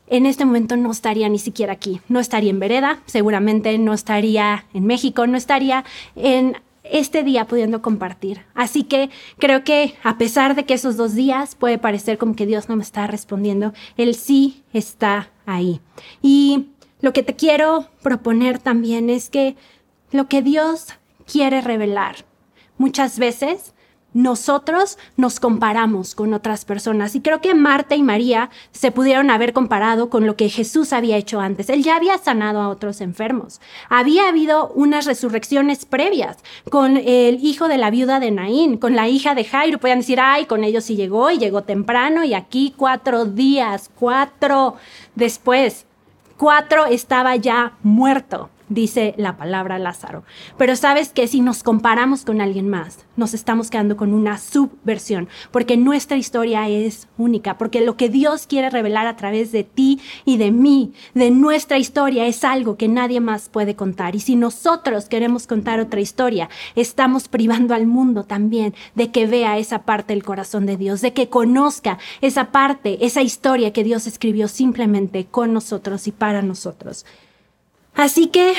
en 0.06 0.26
este 0.26 0.44
momento 0.44 0.76
no 0.76 0.90
estaría 0.90 1.28
ni 1.28 1.38
siquiera 1.38 1.72
aquí, 1.72 2.00
no 2.08 2.18
estaría 2.18 2.50
en 2.50 2.58
Vereda, 2.58 3.00
seguramente 3.06 3.78
no 3.78 3.94
estaría 3.94 4.66
en 4.74 4.86
México, 4.86 5.26
no 5.26 5.36
estaría 5.36 5.84
en 6.16 6.56
este 6.82 7.22
día 7.22 7.46
pudiendo 7.46 7.80
compartir. 7.82 8.42
Así 8.54 8.82
que 8.82 9.10
creo 9.38 9.62
que 9.64 9.94
a 10.02 10.18
pesar 10.18 10.54
de 10.56 10.64
que 10.64 10.74
esos 10.74 10.96
dos 10.96 11.14
días 11.14 11.54
puede 11.54 11.78
parecer 11.78 12.18
como 12.18 12.34
que 12.34 12.46
Dios 12.46 12.68
no 12.68 12.76
me 12.76 12.82
está 12.82 13.06
respondiendo, 13.06 13.72
Él 13.96 14.14
sí 14.14 14.64
está 14.72 15.30
ahí. 15.46 15.80
Y 16.22 16.66
lo 17.00 17.12
que 17.12 17.22
te 17.22 17.36
quiero 17.36 17.86
proponer 18.02 18.58
también 18.58 19.10
es 19.10 19.30
que 19.30 19.56
lo 20.10 20.26
que 20.26 20.42
Dios 20.42 20.88
quiere 21.30 21.60
revelar 21.60 22.24
muchas 22.78 23.18
veces 23.18 23.74
nosotros 24.12 24.98
nos 25.16 25.40
comparamos 25.40 26.14
con 26.14 26.34
otras 26.34 26.64
personas. 26.64 27.14
Y 27.14 27.20
creo 27.20 27.40
que 27.40 27.54
Marta 27.54 27.94
y 27.94 28.02
María 28.02 28.50
se 28.72 28.90
pudieron 28.90 29.30
haber 29.30 29.52
comparado 29.52 30.10
con 30.10 30.26
lo 30.26 30.36
que 30.36 30.48
Jesús 30.48 30.92
había 30.92 31.16
hecho 31.16 31.40
antes. 31.40 31.70
Él 31.70 31.82
ya 31.82 31.96
había 31.96 32.18
sanado 32.18 32.60
a 32.60 32.68
otros 32.68 33.00
enfermos. 33.00 33.60
Había 33.88 34.28
habido 34.28 34.68
unas 34.74 35.06
resurrecciones 35.06 35.84
previas 35.84 36.38
con 36.70 36.96
el 36.96 37.44
hijo 37.44 37.68
de 37.68 37.78
la 37.78 37.90
viuda 37.90 38.20
de 38.20 38.30
Naín, 38.30 38.76
con 38.76 38.96
la 38.96 39.08
hija 39.08 39.34
de 39.34 39.44
Jairo. 39.44 39.78
Podían 39.78 40.00
decir, 40.00 40.20
ay, 40.20 40.46
con 40.46 40.64
ellos 40.64 40.84
sí 40.84 40.96
llegó 40.96 41.30
y 41.30 41.38
llegó 41.38 41.62
temprano 41.62 42.24
y 42.24 42.34
aquí 42.34 42.74
cuatro 42.76 43.24
días, 43.24 43.90
cuatro 43.94 44.74
después, 45.14 45.86
cuatro 46.36 46.86
estaba 46.86 47.36
ya 47.36 47.72
muerto 47.82 48.50
dice 48.70 49.14
la 49.18 49.36
palabra 49.36 49.78
Lázaro. 49.78 50.24
Pero 50.56 50.76
sabes 50.76 51.10
que 51.10 51.26
si 51.26 51.42
nos 51.42 51.62
comparamos 51.62 52.24
con 52.24 52.40
alguien 52.40 52.70
más, 52.70 53.04
nos 53.16 53.34
estamos 53.34 53.68
quedando 53.68 53.98
con 53.98 54.14
una 54.14 54.38
subversión, 54.38 55.28
porque 55.50 55.76
nuestra 55.76 56.16
historia 56.16 56.66
es 56.68 57.08
única, 57.18 57.58
porque 57.58 57.82
lo 57.82 57.98
que 57.98 58.08
Dios 58.08 58.46
quiere 58.46 58.70
revelar 58.70 59.06
a 59.06 59.16
través 59.16 59.52
de 59.52 59.64
ti 59.64 60.00
y 60.24 60.38
de 60.38 60.52
mí, 60.52 60.94
de 61.12 61.30
nuestra 61.30 61.76
historia, 61.76 62.26
es 62.26 62.44
algo 62.44 62.76
que 62.76 62.88
nadie 62.88 63.20
más 63.20 63.50
puede 63.50 63.76
contar. 63.76 64.14
Y 64.14 64.20
si 64.20 64.36
nosotros 64.36 65.08
queremos 65.08 65.46
contar 65.46 65.80
otra 65.80 66.00
historia, 66.00 66.48
estamos 66.76 67.28
privando 67.28 67.74
al 67.74 67.86
mundo 67.86 68.24
también 68.24 68.74
de 68.94 69.10
que 69.10 69.26
vea 69.26 69.58
esa 69.58 69.82
parte 69.82 70.14
del 70.14 70.22
corazón 70.22 70.64
de 70.64 70.76
Dios, 70.76 71.00
de 71.00 71.12
que 71.12 71.28
conozca 71.28 71.98
esa 72.20 72.52
parte, 72.52 73.04
esa 73.04 73.22
historia 73.22 73.72
que 73.72 73.84
Dios 73.84 74.06
escribió 74.06 74.48
simplemente 74.48 75.26
con 75.26 75.52
nosotros 75.52 76.06
y 76.06 76.12
para 76.12 76.40
nosotros. 76.40 77.04
Así 78.00 78.28
que 78.28 78.54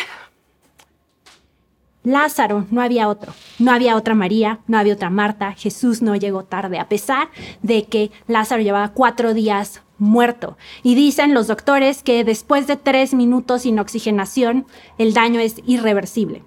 Lázaro, 2.03 2.67
no 2.69 2.79
había 2.79 3.07
otro, 3.07 3.33
no 3.57 3.71
había 3.71 3.95
otra 3.95 4.13
María, 4.13 4.59
no 4.67 4.77
había 4.77 4.93
otra 4.93 5.09
Marta, 5.09 5.53
Jesús 5.53 6.03
no 6.03 6.15
llegó 6.15 6.43
tarde, 6.43 6.77
a 6.77 6.87
pesar 6.87 7.29
de 7.63 7.85
que 7.85 8.11
Lázaro 8.27 8.61
llevaba 8.61 8.89
cuatro 8.89 9.33
días 9.33 9.81
muerto. 9.97 10.59
Y 10.83 10.93
dicen 10.93 11.33
los 11.33 11.47
doctores 11.47 12.03
que 12.03 12.23
después 12.23 12.67
de 12.67 12.77
tres 12.77 13.15
minutos 13.15 13.63
sin 13.63 13.79
oxigenación, 13.79 14.67
el 14.99 15.15
daño 15.15 15.39
es 15.39 15.55
irreversible. 15.65 16.43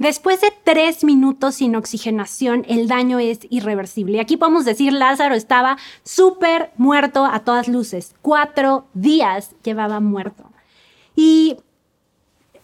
Después 0.00 0.40
de 0.40 0.52
tres 0.64 1.04
minutos 1.04 1.54
sin 1.54 1.76
oxigenación, 1.76 2.64
el 2.68 2.88
daño 2.88 3.20
es 3.20 3.46
irreversible. 3.48 4.16
Y 4.16 4.20
aquí 4.20 4.36
podemos 4.36 4.64
decir, 4.64 4.92
Lázaro 4.92 5.36
estaba 5.36 5.76
súper 6.02 6.72
muerto 6.76 7.24
a 7.24 7.44
todas 7.44 7.68
luces. 7.68 8.16
Cuatro 8.22 8.88
días 8.92 9.54
llevaba 9.62 10.00
muerto. 10.00 10.50
Y 11.14 11.56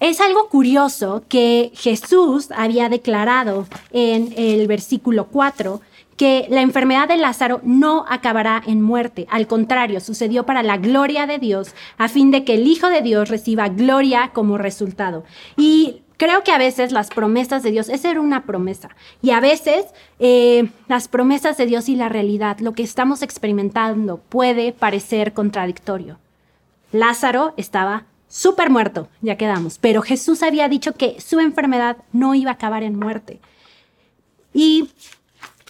es 0.03 0.21
algo 0.21 0.49
curioso 0.49 1.23
que 1.29 1.71
Jesús 1.77 2.51
había 2.51 2.89
declarado 2.89 3.69
en 3.93 4.35
el 4.37 4.67
versículo 4.67 5.29
4 5.29 5.81
que 6.17 6.47
la 6.51 6.61
enfermedad 6.61 7.07
de 7.07 7.17
Lázaro 7.17 7.61
no 7.63 8.05
acabará 8.09 8.61
en 8.67 8.83
muerte. 8.83 9.29
Al 9.31 9.47
contrario, 9.47 10.01
sucedió 10.01 10.45
para 10.45 10.65
la 10.65 10.77
gloria 10.77 11.29
de 11.29 11.39
Dios, 11.39 11.77
a 11.99 12.09
fin 12.09 12.33
de 12.33 12.45
que 12.45 12.55
el 12.55 12.67
Hijo 12.67 12.89
de 12.89 13.01
Dios 13.01 13.29
reciba 13.29 13.69
gloria 13.69 14.33
como 14.33 14.59
resultado. 14.59 15.23
Y 15.57 16.03
creo 16.17 16.43
que 16.43 16.51
a 16.51 16.59
veces 16.59 16.91
las 16.91 17.11
promesas 17.11 17.63
de 17.63 17.71
Dios, 17.71 17.89
esa 17.89 18.11
era 18.11 18.21
una 18.21 18.45
promesa, 18.45 18.89
y 19.23 19.31
a 19.31 19.39
veces 19.39 19.87
eh, 20.19 20.69
las 20.89 21.07
promesas 21.07 21.57
de 21.57 21.67
Dios 21.67 21.89
y 21.89 21.95
la 21.95 22.09
realidad, 22.09 22.59
lo 22.59 22.73
que 22.73 22.83
estamos 22.83 23.23
experimentando 23.23 24.19
puede 24.19 24.73
parecer 24.73 25.33
contradictorio. 25.33 26.19
Lázaro 26.91 27.55
estaba 27.57 28.07
súper 28.33 28.71
muerto, 28.71 29.09
ya 29.21 29.37
quedamos, 29.37 29.77
pero 29.79 30.01
Jesús 30.01 30.43
había 30.43 30.67
dicho 30.67 30.95
que 30.95 31.21
su 31.21 31.39
enfermedad 31.39 31.99
no 32.13 32.35
iba 32.35 32.51
a 32.51 32.55
acabar 32.55 32.83
en 32.83 32.99
muerte. 32.99 33.41
Y 34.55 34.89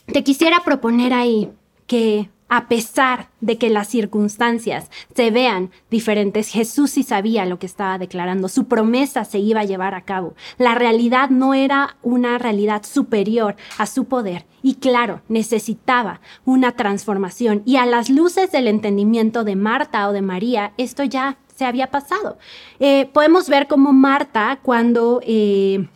te 0.06 0.22
quisiera 0.22 0.62
proponer 0.64 1.12
ahí 1.12 1.50
que 1.88 2.30
a 2.48 2.68
pesar 2.68 3.30
de 3.40 3.58
que 3.58 3.68
las 3.68 3.88
circunstancias 3.88 4.90
se 5.16 5.30
vean 5.30 5.70
diferentes, 5.90 6.50
Jesús 6.50 6.90
sí 6.90 7.02
sabía 7.02 7.46
lo 7.46 7.58
que 7.58 7.66
estaba 7.66 7.98
declarando, 7.98 8.48
su 8.48 8.68
promesa 8.68 9.24
se 9.24 9.38
iba 9.38 9.60
a 9.60 9.64
llevar 9.64 9.94
a 9.94 10.02
cabo. 10.02 10.34
La 10.58 10.74
realidad 10.74 11.30
no 11.30 11.54
era 11.54 11.96
una 12.02 12.38
realidad 12.38 12.84
superior 12.84 13.56
a 13.78 13.86
su 13.86 14.04
poder 14.04 14.44
y 14.62 14.74
claro, 14.74 15.22
necesitaba 15.28 16.20
una 16.44 16.72
transformación 16.72 17.62
y 17.64 17.76
a 17.76 17.86
las 17.86 18.10
luces 18.10 18.52
del 18.52 18.68
entendimiento 18.68 19.44
de 19.44 19.56
Marta 19.56 20.06
o 20.08 20.12
de 20.12 20.22
María, 20.22 20.74
esto 20.76 21.02
ya 21.02 21.38
se 21.54 21.64
había 21.64 21.90
pasado. 21.90 22.38
Eh, 22.80 23.08
podemos 23.12 23.48
ver 23.48 23.66
cómo 23.66 23.92
Marta 23.92 24.58
cuando... 24.62 25.20
Eh, 25.24 25.86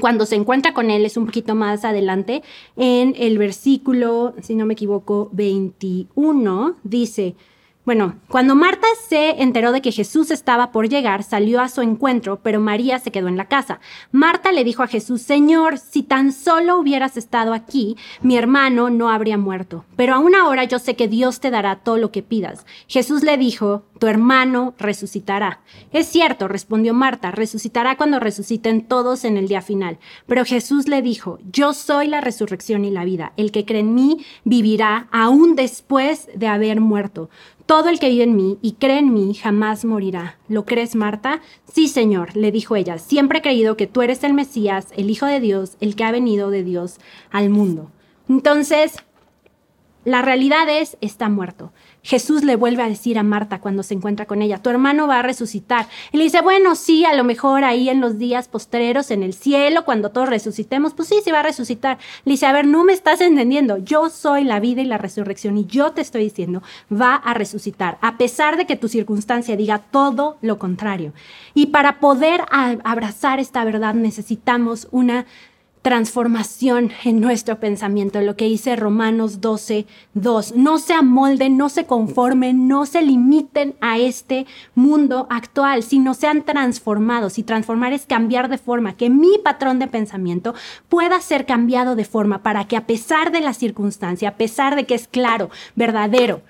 cuando 0.00 0.26
se 0.26 0.34
encuentra 0.34 0.74
con 0.74 0.90
él 0.90 1.04
es 1.04 1.16
un 1.16 1.26
poquito 1.26 1.54
más 1.54 1.84
adelante, 1.84 2.42
en 2.76 3.14
el 3.16 3.38
versículo, 3.38 4.34
si 4.42 4.56
no 4.56 4.66
me 4.66 4.72
equivoco, 4.72 5.30
21, 5.32 6.74
dice, 6.82 7.36
bueno, 7.84 8.14
cuando 8.28 8.54
Marta 8.54 8.86
se 9.08 9.42
enteró 9.42 9.70
de 9.70 9.82
que 9.82 9.92
Jesús 9.92 10.30
estaba 10.30 10.72
por 10.72 10.88
llegar, 10.88 11.22
salió 11.22 11.60
a 11.60 11.68
su 11.68 11.82
encuentro, 11.82 12.40
pero 12.42 12.58
María 12.58 12.98
se 12.98 13.10
quedó 13.10 13.28
en 13.28 13.36
la 13.36 13.44
casa. 13.44 13.78
Marta 14.10 14.52
le 14.52 14.64
dijo 14.64 14.82
a 14.82 14.86
Jesús, 14.86 15.20
Señor, 15.20 15.76
si 15.76 16.02
tan 16.02 16.32
solo 16.32 16.78
hubieras 16.78 17.18
estado 17.18 17.52
aquí, 17.52 17.98
mi 18.22 18.38
hermano 18.38 18.88
no 18.88 19.10
habría 19.10 19.36
muerto. 19.36 19.84
Pero 19.96 20.14
aún 20.14 20.34
ahora 20.34 20.64
yo 20.64 20.78
sé 20.78 20.96
que 20.96 21.08
Dios 21.08 21.40
te 21.40 21.50
dará 21.50 21.76
todo 21.76 21.98
lo 21.98 22.10
que 22.10 22.22
pidas. 22.22 22.64
Jesús 22.88 23.22
le 23.22 23.36
dijo, 23.36 23.84
tu 23.98 24.06
hermano 24.06 24.74
resucitará. 24.78 25.60
Es 25.92 26.06
cierto, 26.06 26.48
respondió 26.48 26.94
Marta, 26.94 27.30
resucitará 27.30 27.96
cuando 27.96 28.18
resuciten 28.18 28.86
todos 28.86 29.24
en 29.24 29.36
el 29.36 29.46
día 29.46 29.60
final. 29.60 29.98
Pero 30.26 30.44
Jesús 30.44 30.88
le 30.88 31.02
dijo, 31.02 31.38
yo 31.52 31.74
soy 31.74 32.08
la 32.08 32.20
resurrección 32.20 32.84
y 32.84 32.90
la 32.90 33.04
vida. 33.04 33.32
El 33.36 33.52
que 33.52 33.64
cree 33.64 33.80
en 33.80 33.94
mí 33.94 34.24
vivirá 34.44 35.08
aún 35.12 35.54
después 35.54 36.28
de 36.34 36.48
haber 36.48 36.80
muerto. 36.80 37.30
Todo 37.66 37.88
el 37.88 37.98
que 37.98 38.10
vive 38.10 38.24
en 38.24 38.36
mí 38.36 38.58
y 38.60 38.72
cree 38.72 38.98
en 38.98 39.14
mí 39.14 39.32
jamás 39.34 39.86
morirá. 39.86 40.38
¿Lo 40.48 40.66
crees, 40.66 40.94
Marta? 40.94 41.40
Sí, 41.64 41.88
Señor, 41.88 42.36
le 42.36 42.52
dijo 42.52 42.76
ella. 42.76 42.98
Siempre 42.98 43.38
he 43.38 43.42
creído 43.42 43.76
que 43.76 43.86
tú 43.86 44.02
eres 44.02 44.22
el 44.22 44.34
Mesías, 44.34 44.88
el 44.96 45.08
Hijo 45.08 45.24
de 45.24 45.40
Dios, 45.40 45.78
el 45.80 45.96
que 45.96 46.04
ha 46.04 46.12
venido 46.12 46.50
de 46.50 46.62
Dios 46.62 46.98
al 47.30 47.48
mundo. 47.48 47.90
Entonces, 48.28 48.96
la 50.04 50.20
realidad 50.20 50.68
es, 50.68 50.98
está 51.00 51.30
muerto. 51.30 51.72
Jesús 52.04 52.44
le 52.44 52.54
vuelve 52.54 52.82
a 52.82 52.88
decir 52.88 53.18
a 53.18 53.22
Marta 53.22 53.60
cuando 53.60 53.82
se 53.82 53.94
encuentra 53.94 54.26
con 54.26 54.42
ella, 54.42 54.62
tu 54.62 54.68
hermano 54.68 55.08
va 55.08 55.20
a 55.20 55.22
resucitar. 55.22 55.88
Y 56.12 56.18
le 56.18 56.24
dice, 56.24 56.42
bueno, 56.42 56.74
sí, 56.74 57.04
a 57.06 57.14
lo 57.14 57.24
mejor 57.24 57.64
ahí 57.64 57.88
en 57.88 58.00
los 58.00 58.18
días 58.18 58.46
postreros, 58.46 59.10
en 59.10 59.22
el 59.22 59.32
cielo, 59.32 59.86
cuando 59.86 60.10
todos 60.10 60.28
resucitemos, 60.28 60.92
pues 60.92 61.08
sí, 61.08 61.16
sí 61.24 61.30
va 61.30 61.40
a 61.40 61.44
resucitar. 61.44 61.98
Le 62.24 62.32
dice, 62.32 62.44
a 62.44 62.52
ver, 62.52 62.66
no 62.66 62.84
me 62.84 62.92
estás 62.92 63.22
entendiendo, 63.22 63.78
yo 63.78 64.10
soy 64.10 64.44
la 64.44 64.60
vida 64.60 64.82
y 64.82 64.84
la 64.84 64.98
resurrección 64.98 65.56
y 65.56 65.64
yo 65.64 65.92
te 65.92 66.02
estoy 66.02 66.24
diciendo, 66.24 66.62
va 66.92 67.14
a 67.14 67.32
resucitar, 67.32 67.96
a 68.02 68.18
pesar 68.18 68.58
de 68.58 68.66
que 68.66 68.76
tu 68.76 68.88
circunstancia 68.88 69.56
diga 69.56 69.78
todo 69.78 70.36
lo 70.42 70.58
contrario. 70.58 71.14
Y 71.54 71.66
para 71.66 72.00
poder 72.00 72.42
abrazar 72.50 73.40
esta 73.40 73.64
verdad 73.64 73.94
necesitamos 73.94 74.88
una 74.90 75.24
transformación 75.84 76.92
en 77.04 77.20
nuestro 77.20 77.60
pensamiento, 77.60 78.18
lo 78.22 78.36
que 78.36 78.46
dice 78.46 78.74
Romanos 78.74 79.42
12, 79.42 79.84
2. 80.14 80.54
No 80.56 80.78
se 80.78 80.94
amolden, 80.94 81.58
no 81.58 81.68
se 81.68 81.84
conformen, 81.84 82.66
no 82.66 82.86
se 82.86 83.02
limiten 83.02 83.74
a 83.82 83.98
este 83.98 84.46
mundo 84.74 85.26
actual, 85.28 85.82
sino 85.82 86.14
sean 86.14 86.42
transformados. 86.42 87.38
Y 87.38 87.42
transformar 87.42 87.92
es 87.92 88.06
cambiar 88.06 88.48
de 88.48 88.56
forma, 88.56 88.96
que 88.96 89.10
mi 89.10 89.36
patrón 89.36 89.78
de 89.78 89.86
pensamiento 89.86 90.54
pueda 90.88 91.20
ser 91.20 91.44
cambiado 91.44 91.96
de 91.96 92.06
forma 92.06 92.42
para 92.42 92.64
que 92.64 92.78
a 92.78 92.86
pesar 92.86 93.30
de 93.30 93.42
la 93.42 93.52
circunstancia, 93.52 94.30
a 94.30 94.36
pesar 94.36 94.76
de 94.76 94.86
que 94.86 94.94
es 94.94 95.06
claro, 95.06 95.50
verdadero, 95.76 96.40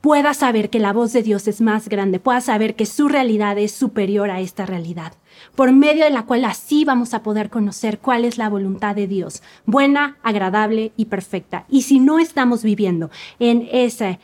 pueda 0.00 0.34
saber 0.34 0.70
que 0.70 0.78
la 0.78 0.92
voz 0.92 1.12
de 1.12 1.22
Dios 1.22 1.48
es 1.48 1.60
más 1.60 1.88
grande, 1.88 2.20
pueda 2.20 2.40
saber 2.40 2.74
que 2.76 2.86
su 2.86 3.08
realidad 3.08 3.58
es 3.58 3.72
superior 3.72 4.30
a 4.30 4.40
esta 4.40 4.66
realidad 4.66 5.12
por 5.54 5.72
medio 5.72 6.04
de 6.04 6.10
la 6.10 6.24
cual 6.24 6.44
así 6.44 6.84
vamos 6.84 7.14
a 7.14 7.22
poder 7.22 7.50
conocer 7.50 7.98
cuál 7.98 8.24
es 8.24 8.38
la 8.38 8.48
voluntad 8.48 8.94
de 8.94 9.06
Dios, 9.06 9.42
buena, 9.66 10.16
agradable 10.22 10.92
y 10.96 11.06
perfecta. 11.06 11.64
Y 11.68 11.82
si 11.82 12.00
no 12.00 12.18
estamos 12.18 12.62
viviendo 12.62 13.10
en 13.38 13.68
esa 13.72 14.18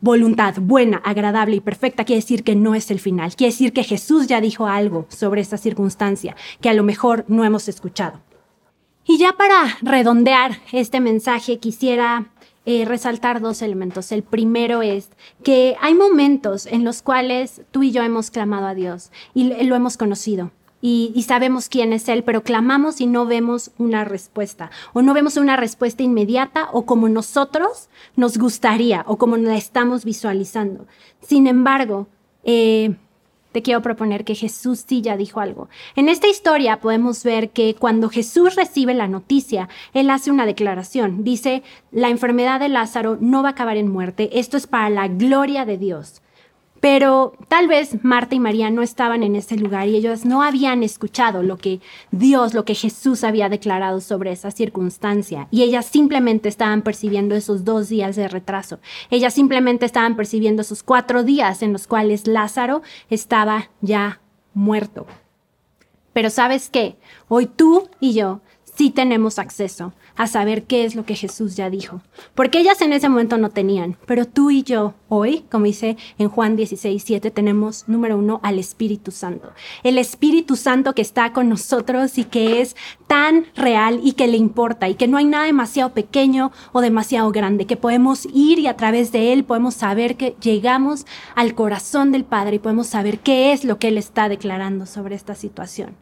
voluntad 0.00 0.54
buena, 0.60 0.98
agradable 0.98 1.56
y 1.56 1.60
perfecta, 1.60 2.04
quiere 2.04 2.20
decir 2.20 2.44
que 2.44 2.54
no 2.54 2.74
es 2.74 2.90
el 2.90 3.00
final, 3.00 3.34
quiere 3.34 3.52
decir 3.52 3.72
que 3.72 3.84
Jesús 3.84 4.26
ya 4.26 4.40
dijo 4.40 4.66
algo 4.66 5.06
sobre 5.08 5.40
esta 5.40 5.56
circunstancia 5.56 6.36
que 6.60 6.68
a 6.68 6.74
lo 6.74 6.82
mejor 6.82 7.24
no 7.28 7.44
hemos 7.44 7.68
escuchado. 7.68 8.20
Y 9.08 9.18
ya 9.18 9.32
para 9.32 9.78
redondear 9.82 10.58
este 10.72 11.00
mensaje, 11.00 11.58
quisiera 11.58 12.32
eh, 12.66 12.84
resaltar 12.84 13.40
dos 13.40 13.62
elementos. 13.62 14.12
El 14.12 14.22
primero 14.22 14.82
es 14.82 15.10
que 15.42 15.76
hay 15.80 15.94
momentos 15.94 16.66
en 16.66 16.84
los 16.84 17.00
cuales 17.00 17.62
tú 17.70 17.84
y 17.84 17.92
yo 17.92 18.02
hemos 18.02 18.30
clamado 18.30 18.66
a 18.66 18.74
Dios 18.74 19.12
y 19.34 19.44
lo 19.64 19.76
hemos 19.76 19.96
conocido. 19.96 20.50
Y, 20.82 21.24
sabemos 21.26 21.68
quién 21.68 21.92
es 21.92 22.08
Él, 22.08 22.22
pero 22.22 22.42
clamamos 22.42 23.00
y 23.00 23.06
no 23.06 23.26
vemos 23.26 23.70
una 23.78 24.04
respuesta, 24.04 24.70
o 24.92 25.02
no 25.02 25.14
vemos 25.14 25.36
una 25.36 25.56
respuesta 25.56 26.02
inmediata 26.02 26.68
o 26.72 26.86
como 26.86 27.08
nosotros 27.08 27.88
nos 28.14 28.36
gustaría 28.36 29.02
o 29.08 29.16
como 29.16 29.36
la 29.36 29.56
estamos 29.56 30.04
visualizando. 30.04 30.86
Sin 31.22 31.46
embargo, 31.46 32.08
eh, 32.44 32.94
te 33.56 33.62
quiero 33.62 33.80
proponer 33.80 34.26
que 34.26 34.34
Jesús 34.34 34.84
sí 34.86 35.00
ya 35.00 35.16
dijo 35.16 35.40
algo. 35.40 35.70
En 35.94 36.10
esta 36.10 36.28
historia 36.28 36.78
podemos 36.78 37.24
ver 37.24 37.48
que 37.48 37.74
cuando 37.74 38.10
Jesús 38.10 38.54
recibe 38.54 38.92
la 38.92 39.08
noticia, 39.08 39.70
Él 39.94 40.10
hace 40.10 40.30
una 40.30 40.44
declaración. 40.44 41.24
Dice, 41.24 41.62
la 41.90 42.10
enfermedad 42.10 42.60
de 42.60 42.68
Lázaro 42.68 43.16
no 43.18 43.42
va 43.42 43.48
a 43.48 43.52
acabar 43.52 43.78
en 43.78 43.90
muerte, 43.90 44.38
esto 44.38 44.58
es 44.58 44.66
para 44.66 44.90
la 44.90 45.08
gloria 45.08 45.64
de 45.64 45.78
Dios. 45.78 46.20
Pero 46.80 47.32
tal 47.48 47.68
vez 47.68 48.04
Marta 48.04 48.34
y 48.34 48.40
María 48.40 48.70
no 48.70 48.82
estaban 48.82 49.22
en 49.22 49.36
ese 49.36 49.56
lugar 49.56 49.88
y 49.88 49.96
ellos 49.96 50.24
no 50.24 50.42
habían 50.42 50.82
escuchado 50.82 51.42
lo 51.42 51.56
que 51.56 51.80
Dios, 52.10 52.54
lo 52.54 52.64
que 52.64 52.74
Jesús 52.74 53.24
había 53.24 53.48
declarado 53.48 54.00
sobre 54.00 54.32
esa 54.32 54.50
circunstancia. 54.50 55.48
Y 55.50 55.62
ellas 55.62 55.86
simplemente 55.86 56.48
estaban 56.48 56.82
percibiendo 56.82 57.34
esos 57.34 57.64
dos 57.64 57.88
días 57.88 58.16
de 58.16 58.28
retraso. 58.28 58.78
Ellas 59.10 59.34
simplemente 59.34 59.86
estaban 59.86 60.16
percibiendo 60.16 60.62
esos 60.62 60.82
cuatro 60.82 61.24
días 61.24 61.62
en 61.62 61.72
los 61.72 61.86
cuales 61.86 62.26
Lázaro 62.26 62.82
estaba 63.10 63.70
ya 63.80 64.20
muerto. 64.54 65.06
Pero 66.12 66.30
sabes 66.30 66.70
qué? 66.70 66.96
Hoy 67.28 67.46
tú 67.46 67.88
y 68.00 68.14
yo 68.14 68.40
sí 68.76 68.90
tenemos 68.90 69.38
acceso 69.38 69.92
a 70.16 70.26
saber 70.26 70.64
qué 70.64 70.84
es 70.84 70.94
lo 70.94 71.04
que 71.04 71.14
Jesús 71.14 71.56
ya 71.56 71.70
dijo. 71.70 72.02
Porque 72.34 72.58
ellas 72.58 72.80
en 72.80 72.92
ese 72.92 73.08
momento 73.08 73.38
no 73.38 73.50
tenían, 73.50 73.96
pero 74.06 74.26
tú 74.26 74.50
y 74.50 74.62
yo 74.62 74.94
hoy, 75.08 75.44
como 75.50 75.64
dice 75.64 75.96
en 76.18 76.28
Juan 76.28 76.56
16, 76.56 77.02
7, 77.02 77.30
tenemos 77.30 77.84
número 77.88 78.16
uno 78.16 78.40
al 78.42 78.58
Espíritu 78.58 79.10
Santo. 79.10 79.52
El 79.82 79.98
Espíritu 79.98 80.56
Santo 80.56 80.94
que 80.94 81.02
está 81.02 81.32
con 81.32 81.48
nosotros 81.48 82.18
y 82.18 82.24
que 82.24 82.60
es 82.60 82.76
tan 83.06 83.46
real 83.54 84.00
y 84.02 84.12
que 84.12 84.26
le 84.26 84.36
importa 84.36 84.88
y 84.88 84.94
que 84.94 85.08
no 85.08 85.16
hay 85.16 85.24
nada 85.24 85.44
demasiado 85.44 85.92
pequeño 85.92 86.52
o 86.72 86.80
demasiado 86.80 87.30
grande, 87.32 87.66
que 87.66 87.76
podemos 87.76 88.26
ir 88.32 88.58
y 88.58 88.66
a 88.66 88.76
través 88.76 89.12
de 89.12 89.32
él 89.32 89.44
podemos 89.44 89.74
saber 89.74 90.16
que 90.16 90.36
llegamos 90.40 91.06
al 91.34 91.54
corazón 91.54 92.12
del 92.12 92.24
Padre 92.24 92.56
y 92.56 92.60
podemos 92.60 92.88
saber 92.88 93.20
qué 93.20 93.52
es 93.52 93.64
lo 93.64 93.78
que 93.78 93.88
él 93.88 93.98
está 93.98 94.28
declarando 94.28 94.86
sobre 94.86 95.14
esta 95.14 95.34
situación. 95.34 95.96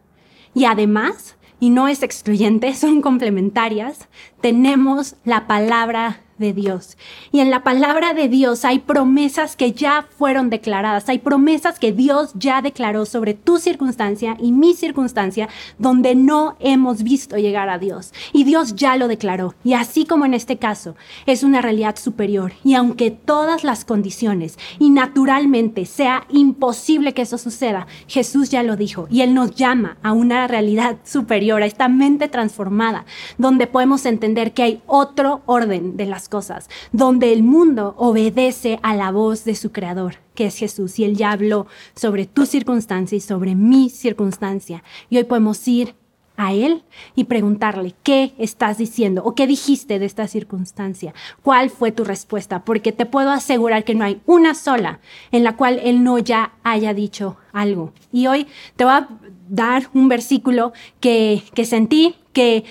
Y 0.54 0.66
además, 0.66 1.36
y 1.64 1.70
no 1.70 1.88
es 1.88 2.02
excluyente, 2.02 2.74
son 2.74 3.00
complementarias, 3.00 4.08
tenemos 4.42 5.16
la 5.24 5.46
palabra 5.46 6.20
de 6.38 6.52
Dios. 6.52 6.96
Y 7.32 7.40
en 7.40 7.50
la 7.50 7.62
palabra 7.62 8.14
de 8.14 8.28
Dios 8.28 8.64
hay 8.64 8.80
promesas 8.80 9.56
que 9.56 9.72
ya 9.72 10.06
fueron 10.16 10.50
declaradas, 10.50 11.08
hay 11.08 11.18
promesas 11.18 11.78
que 11.78 11.92
Dios 11.92 12.32
ya 12.34 12.62
declaró 12.62 13.06
sobre 13.06 13.34
tu 13.34 13.58
circunstancia 13.58 14.36
y 14.40 14.52
mi 14.52 14.74
circunstancia 14.74 15.48
donde 15.78 16.14
no 16.14 16.56
hemos 16.60 17.02
visto 17.02 17.36
llegar 17.36 17.68
a 17.68 17.78
Dios. 17.78 18.12
Y 18.32 18.44
Dios 18.44 18.74
ya 18.74 18.96
lo 18.96 19.08
declaró. 19.08 19.54
Y 19.64 19.74
así 19.74 20.04
como 20.04 20.24
en 20.24 20.34
este 20.34 20.56
caso, 20.56 20.96
es 21.26 21.42
una 21.42 21.60
realidad 21.60 21.96
superior. 21.96 22.52
Y 22.64 22.74
aunque 22.74 23.10
todas 23.10 23.64
las 23.64 23.84
condiciones 23.84 24.58
y 24.78 24.90
naturalmente 24.90 25.86
sea 25.86 26.26
imposible 26.30 27.14
que 27.14 27.22
eso 27.22 27.38
suceda, 27.38 27.86
Jesús 28.06 28.50
ya 28.50 28.62
lo 28.62 28.76
dijo. 28.76 29.06
Y 29.10 29.22
Él 29.22 29.34
nos 29.34 29.54
llama 29.54 29.96
a 30.02 30.12
una 30.12 30.46
realidad 30.46 30.96
superior, 31.04 31.62
a 31.62 31.66
esta 31.66 31.88
mente 31.88 32.28
transformada, 32.28 33.04
donde 33.38 33.66
podemos 33.66 34.06
entender 34.06 34.52
que 34.52 34.62
hay 34.62 34.82
otro 34.86 35.42
orden 35.46 35.96
de 35.96 36.06
las 36.06 36.23
cosas, 36.28 36.68
donde 36.92 37.32
el 37.32 37.42
mundo 37.42 37.94
obedece 37.98 38.78
a 38.82 38.94
la 38.94 39.10
voz 39.10 39.44
de 39.44 39.54
su 39.54 39.72
creador, 39.72 40.16
que 40.34 40.46
es 40.46 40.56
Jesús. 40.56 40.98
Y 40.98 41.04
él 41.04 41.16
ya 41.16 41.32
habló 41.32 41.66
sobre 41.94 42.26
tu 42.26 42.46
circunstancia 42.46 43.16
y 43.16 43.20
sobre 43.20 43.54
mi 43.54 43.90
circunstancia. 43.90 44.82
Y 45.10 45.18
hoy 45.18 45.24
podemos 45.24 45.66
ir 45.68 45.94
a 46.36 46.52
Él 46.52 46.82
y 47.14 47.24
preguntarle, 47.24 47.94
¿qué 48.02 48.34
estás 48.38 48.78
diciendo 48.78 49.22
o 49.24 49.34
qué 49.34 49.46
dijiste 49.46 49.98
de 49.98 50.06
esta 50.06 50.26
circunstancia? 50.28 51.14
¿Cuál 51.42 51.70
fue 51.70 51.92
tu 51.92 52.04
respuesta? 52.04 52.64
Porque 52.64 52.92
te 52.92 53.06
puedo 53.06 53.30
asegurar 53.30 53.84
que 53.84 53.94
no 53.94 54.04
hay 54.04 54.20
una 54.26 54.54
sola 54.54 55.00
en 55.32 55.44
la 55.44 55.56
cual 55.56 55.80
Él 55.82 56.02
no 56.02 56.18
ya 56.18 56.52
haya 56.62 56.94
dicho 56.94 57.36
algo. 57.52 57.92
Y 58.12 58.26
hoy 58.26 58.46
te 58.76 58.84
voy 58.84 58.94
a 58.94 59.08
dar 59.48 59.88
un 59.94 60.08
versículo 60.08 60.72
que, 61.00 61.42
que 61.54 61.64
sentí 61.64 62.16
que 62.32 62.64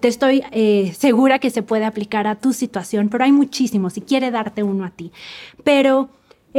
te 0.00 0.08
estoy 0.08 0.44
eh, 0.52 0.92
segura 0.96 1.40
que 1.40 1.50
se 1.50 1.62
puede 1.62 1.86
aplicar 1.86 2.26
a 2.26 2.36
tu 2.36 2.52
situación, 2.52 3.08
pero 3.08 3.24
hay 3.24 3.32
muchísimos 3.32 3.96
y 3.96 4.02
quiere 4.02 4.30
darte 4.30 4.62
uno 4.62 4.84
a 4.84 4.90
ti. 4.90 5.10
Pero 5.64 6.10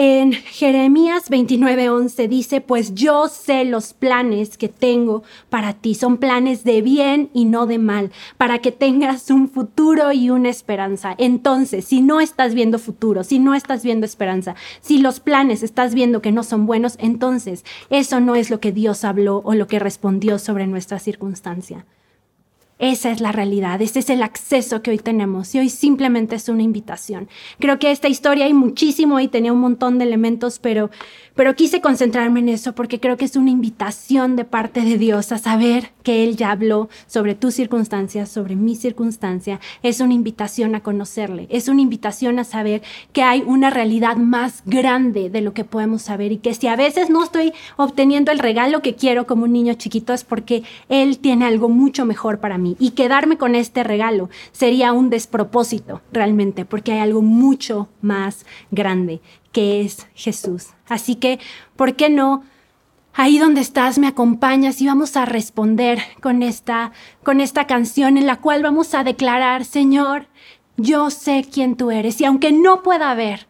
en 0.02 0.32
Jeremías 0.32 1.30
29:11 1.30 2.30
dice, 2.30 2.62
pues 2.62 2.96
yo 2.96 3.28
sé 3.28 3.66
los 3.66 3.92
planes 3.92 4.58
que 4.58 4.70
tengo 4.70 5.24
para 5.50 5.74
ti, 5.74 5.94
son 5.94 6.20
planes 6.20 6.64
de 6.64 6.82
bien 6.82 7.30
y 7.34 7.44
no 7.44 7.66
de 7.66 7.80
mal, 7.80 8.10
para 8.38 8.60
que 8.60 8.72
tengas 8.72 9.30
un 9.30 9.50
futuro 9.50 10.14
y 10.14 10.30
una 10.30 10.48
esperanza. 10.48 11.16
Entonces, 11.18 11.84
si 11.84 12.00
no 12.00 12.22
estás 12.22 12.54
viendo 12.54 12.80
futuro, 12.80 13.26
si 13.26 13.40
no 13.40 13.56
estás 13.56 13.84
viendo 13.84 14.06
esperanza, 14.06 14.56
si 14.80 15.00
los 15.00 15.20
planes 15.20 15.64
estás 15.64 15.94
viendo 15.94 16.22
que 16.22 16.32
no 16.32 16.44
son 16.44 16.66
buenos, 16.66 16.96
entonces 17.00 17.66
eso 17.90 18.22
no 18.22 18.36
es 18.36 18.50
lo 18.50 18.62
que 18.62 18.72
Dios 18.72 19.04
habló 19.04 19.42
o 19.44 19.54
lo 19.54 19.68
que 19.68 19.80
respondió 19.80 20.40
sobre 20.40 20.66
nuestra 20.66 21.00
circunstancia. 21.00 21.86
Esa 22.80 23.12
es 23.12 23.20
la 23.20 23.34
realidad, 23.34 23.82
ese 23.82 24.00
es 24.00 24.10
el 24.10 24.24
acceso 24.24 24.82
que 24.82 24.92
hoy 24.92 25.00
tenemos 25.00 25.54
y 25.54 25.60
hoy 25.60 25.68
simplemente 25.68 26.38
es 26.38 26.48
una 26.48 26.64
invitación. 26.64 27.28
Creo 27.60 27.78
que 27.78 27.92
esta 27.92 28.08
historia 28.08 28.46
hay 28.46 28.54
muchísimo 28.54 29.20
y 29.20 29.28
tenía 29.28 29.52
un 29.52 29.60
montón 29.60 29.98
de 29.98 30.06
elementos, 30.06 30.60
pero, 30.60 30.90
pero 31.36 31.58
quise 31.58 31.82
concentrarme 31.82 32.40
en 32.40 32.48
eso 32.48 32.74
porque 32.76 33.02
creo 33.02 33.18
que 33.18 33.26
es 33.26 33.36
una 33.36 33.50
invitación 33.50 34.38
de 34.38 34.46
parte 34.46 34.80
de 34.80 34.98
Dios 34.98 35.34
a 35.34 35.40
saber 35.40 35.92
que 36.04 36.24
Él 36.24 36.38
ya 36.38 36.52
habló 36.52 36.88
sobre 37.06 37.36
tus 37.36 37.54
circunstancias, 37.54 38.30
sobre 38.30 38.56
mi 38.56 38.78
circunstancia. 38.78 39.60
Es 39.84 40.00
una 40.00 40.14
invitación 40.14 40.74
a 40.74 40.80
conocerle, 40.80 41.48
es 41.50 41.68
una 41.68 41.82
invitación 41.82 42.40
a 42.40 42.46
saber 42.46 42.82
que 43.12 43.24
hay 43.24 43.44
una 43.46 43.72
realidad 43.72 44.16
más 44.16 44.64
grande 44.66 45.30
de 45.30 45.42
lo 45.42 45.54
que 45.54 45.66
podemos 45.66 46.04
saber 46.04 46.32
y 46.32 46.38
que 46.38 46.54
si 46.54 46.68
a 46.68 46.78
veces 46.78 47.10
no 47.10 47.26
estoy 47.26 47.52
obteniendo 47.76 48.32
el 48.32 48.40
regalo 48.40 48.82
que 48.82 48.96
quiero 48.96 49.28
como 49.28 49.44
un 49.44 49.52
niño 49.52 49.74
chiquito 49.74 50.14
es 50.14 50.24
porque 50.24 50.64
Él 50.88 51.20
tiene 51.20 51.44
algo 51.44 51.68
mucho 51.68 52.06
mejor 52.06 52.40
para 52.40 52.58
y 52.80 52.92
quedarme 52.92 53.38
con 53.38 53.56
este 53.56 53.84
regalo 53.84 54.30
sería 54.52 54.94
un 54.94 55.10
despropósito 55.10 56.02
realmente, 56.12 56.66
porque 56.66 56.92
hay 56.92 57.00
algo 57.00 57.22
mucho 57.22 57.90
más 58.02 58.46
grande 58.72 59.22
que 59.52 59.82
es 59.82 60.08
Jesús. 60.14 60.68
Así 60.88 61.16
que, 61.16 61.40
¿por 61.76 61.96
qué 61.96 62.10
no? 62.10 62.44
Ahí 63.14 63.40
donde 63.40 63.62
estás, 63.62 63.98
me 63.98 64.08
acompañas 64.08 64.82
y 64.82 64.88
vamos 64.88 65.18
a 65.18 65.26
responder 65.26 66.00
con 66.22 66.44
esta, 66.44 66.92
con 67.24 67.42
esta 67.42 67.68
canción 67.68 68.18
en 68.18 68.28
la 68.28 68.38
cual 68.38 68.64
vamos 68.64 68.94
a 68.94 69.04
declarar, 69.04 69.66
Señor, 69.66 70.28
yo 70.78 71.10
sé 71.10 71.46
quién 71.52 71.76
tú 71.76 71.92
eres 71.92 72.22
y 72.22 72.26
aunque 72.26 72.52
no 72.52 72.84
pueda 72.84 73.14
ver 73.16 73.48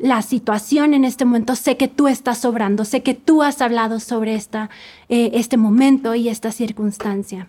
la 0.00 0.22
situación 0.22 0.94
en 0.94 1.04
este 1.04 1.24
momento, 1.24 1.54
sé 1.56 1.76
que 1.76 1.88
tú 1.88 2.08
estás 2.08 2.38
sobrando, 2.38 2.84
sé 2.84 3.02
que 3.02 3.14
tú 3.14 3.42
has 3.42 3.60
hablado 3.60 4.00
sobre 4.00 4.34
esta, 4.34 4.70
eh, 5.08 5.32
este 5.34 5.56
momento 5.58 6.14
y 6.14 6.28
esta 6.28 6.52
circunstancia. 6.52 7.48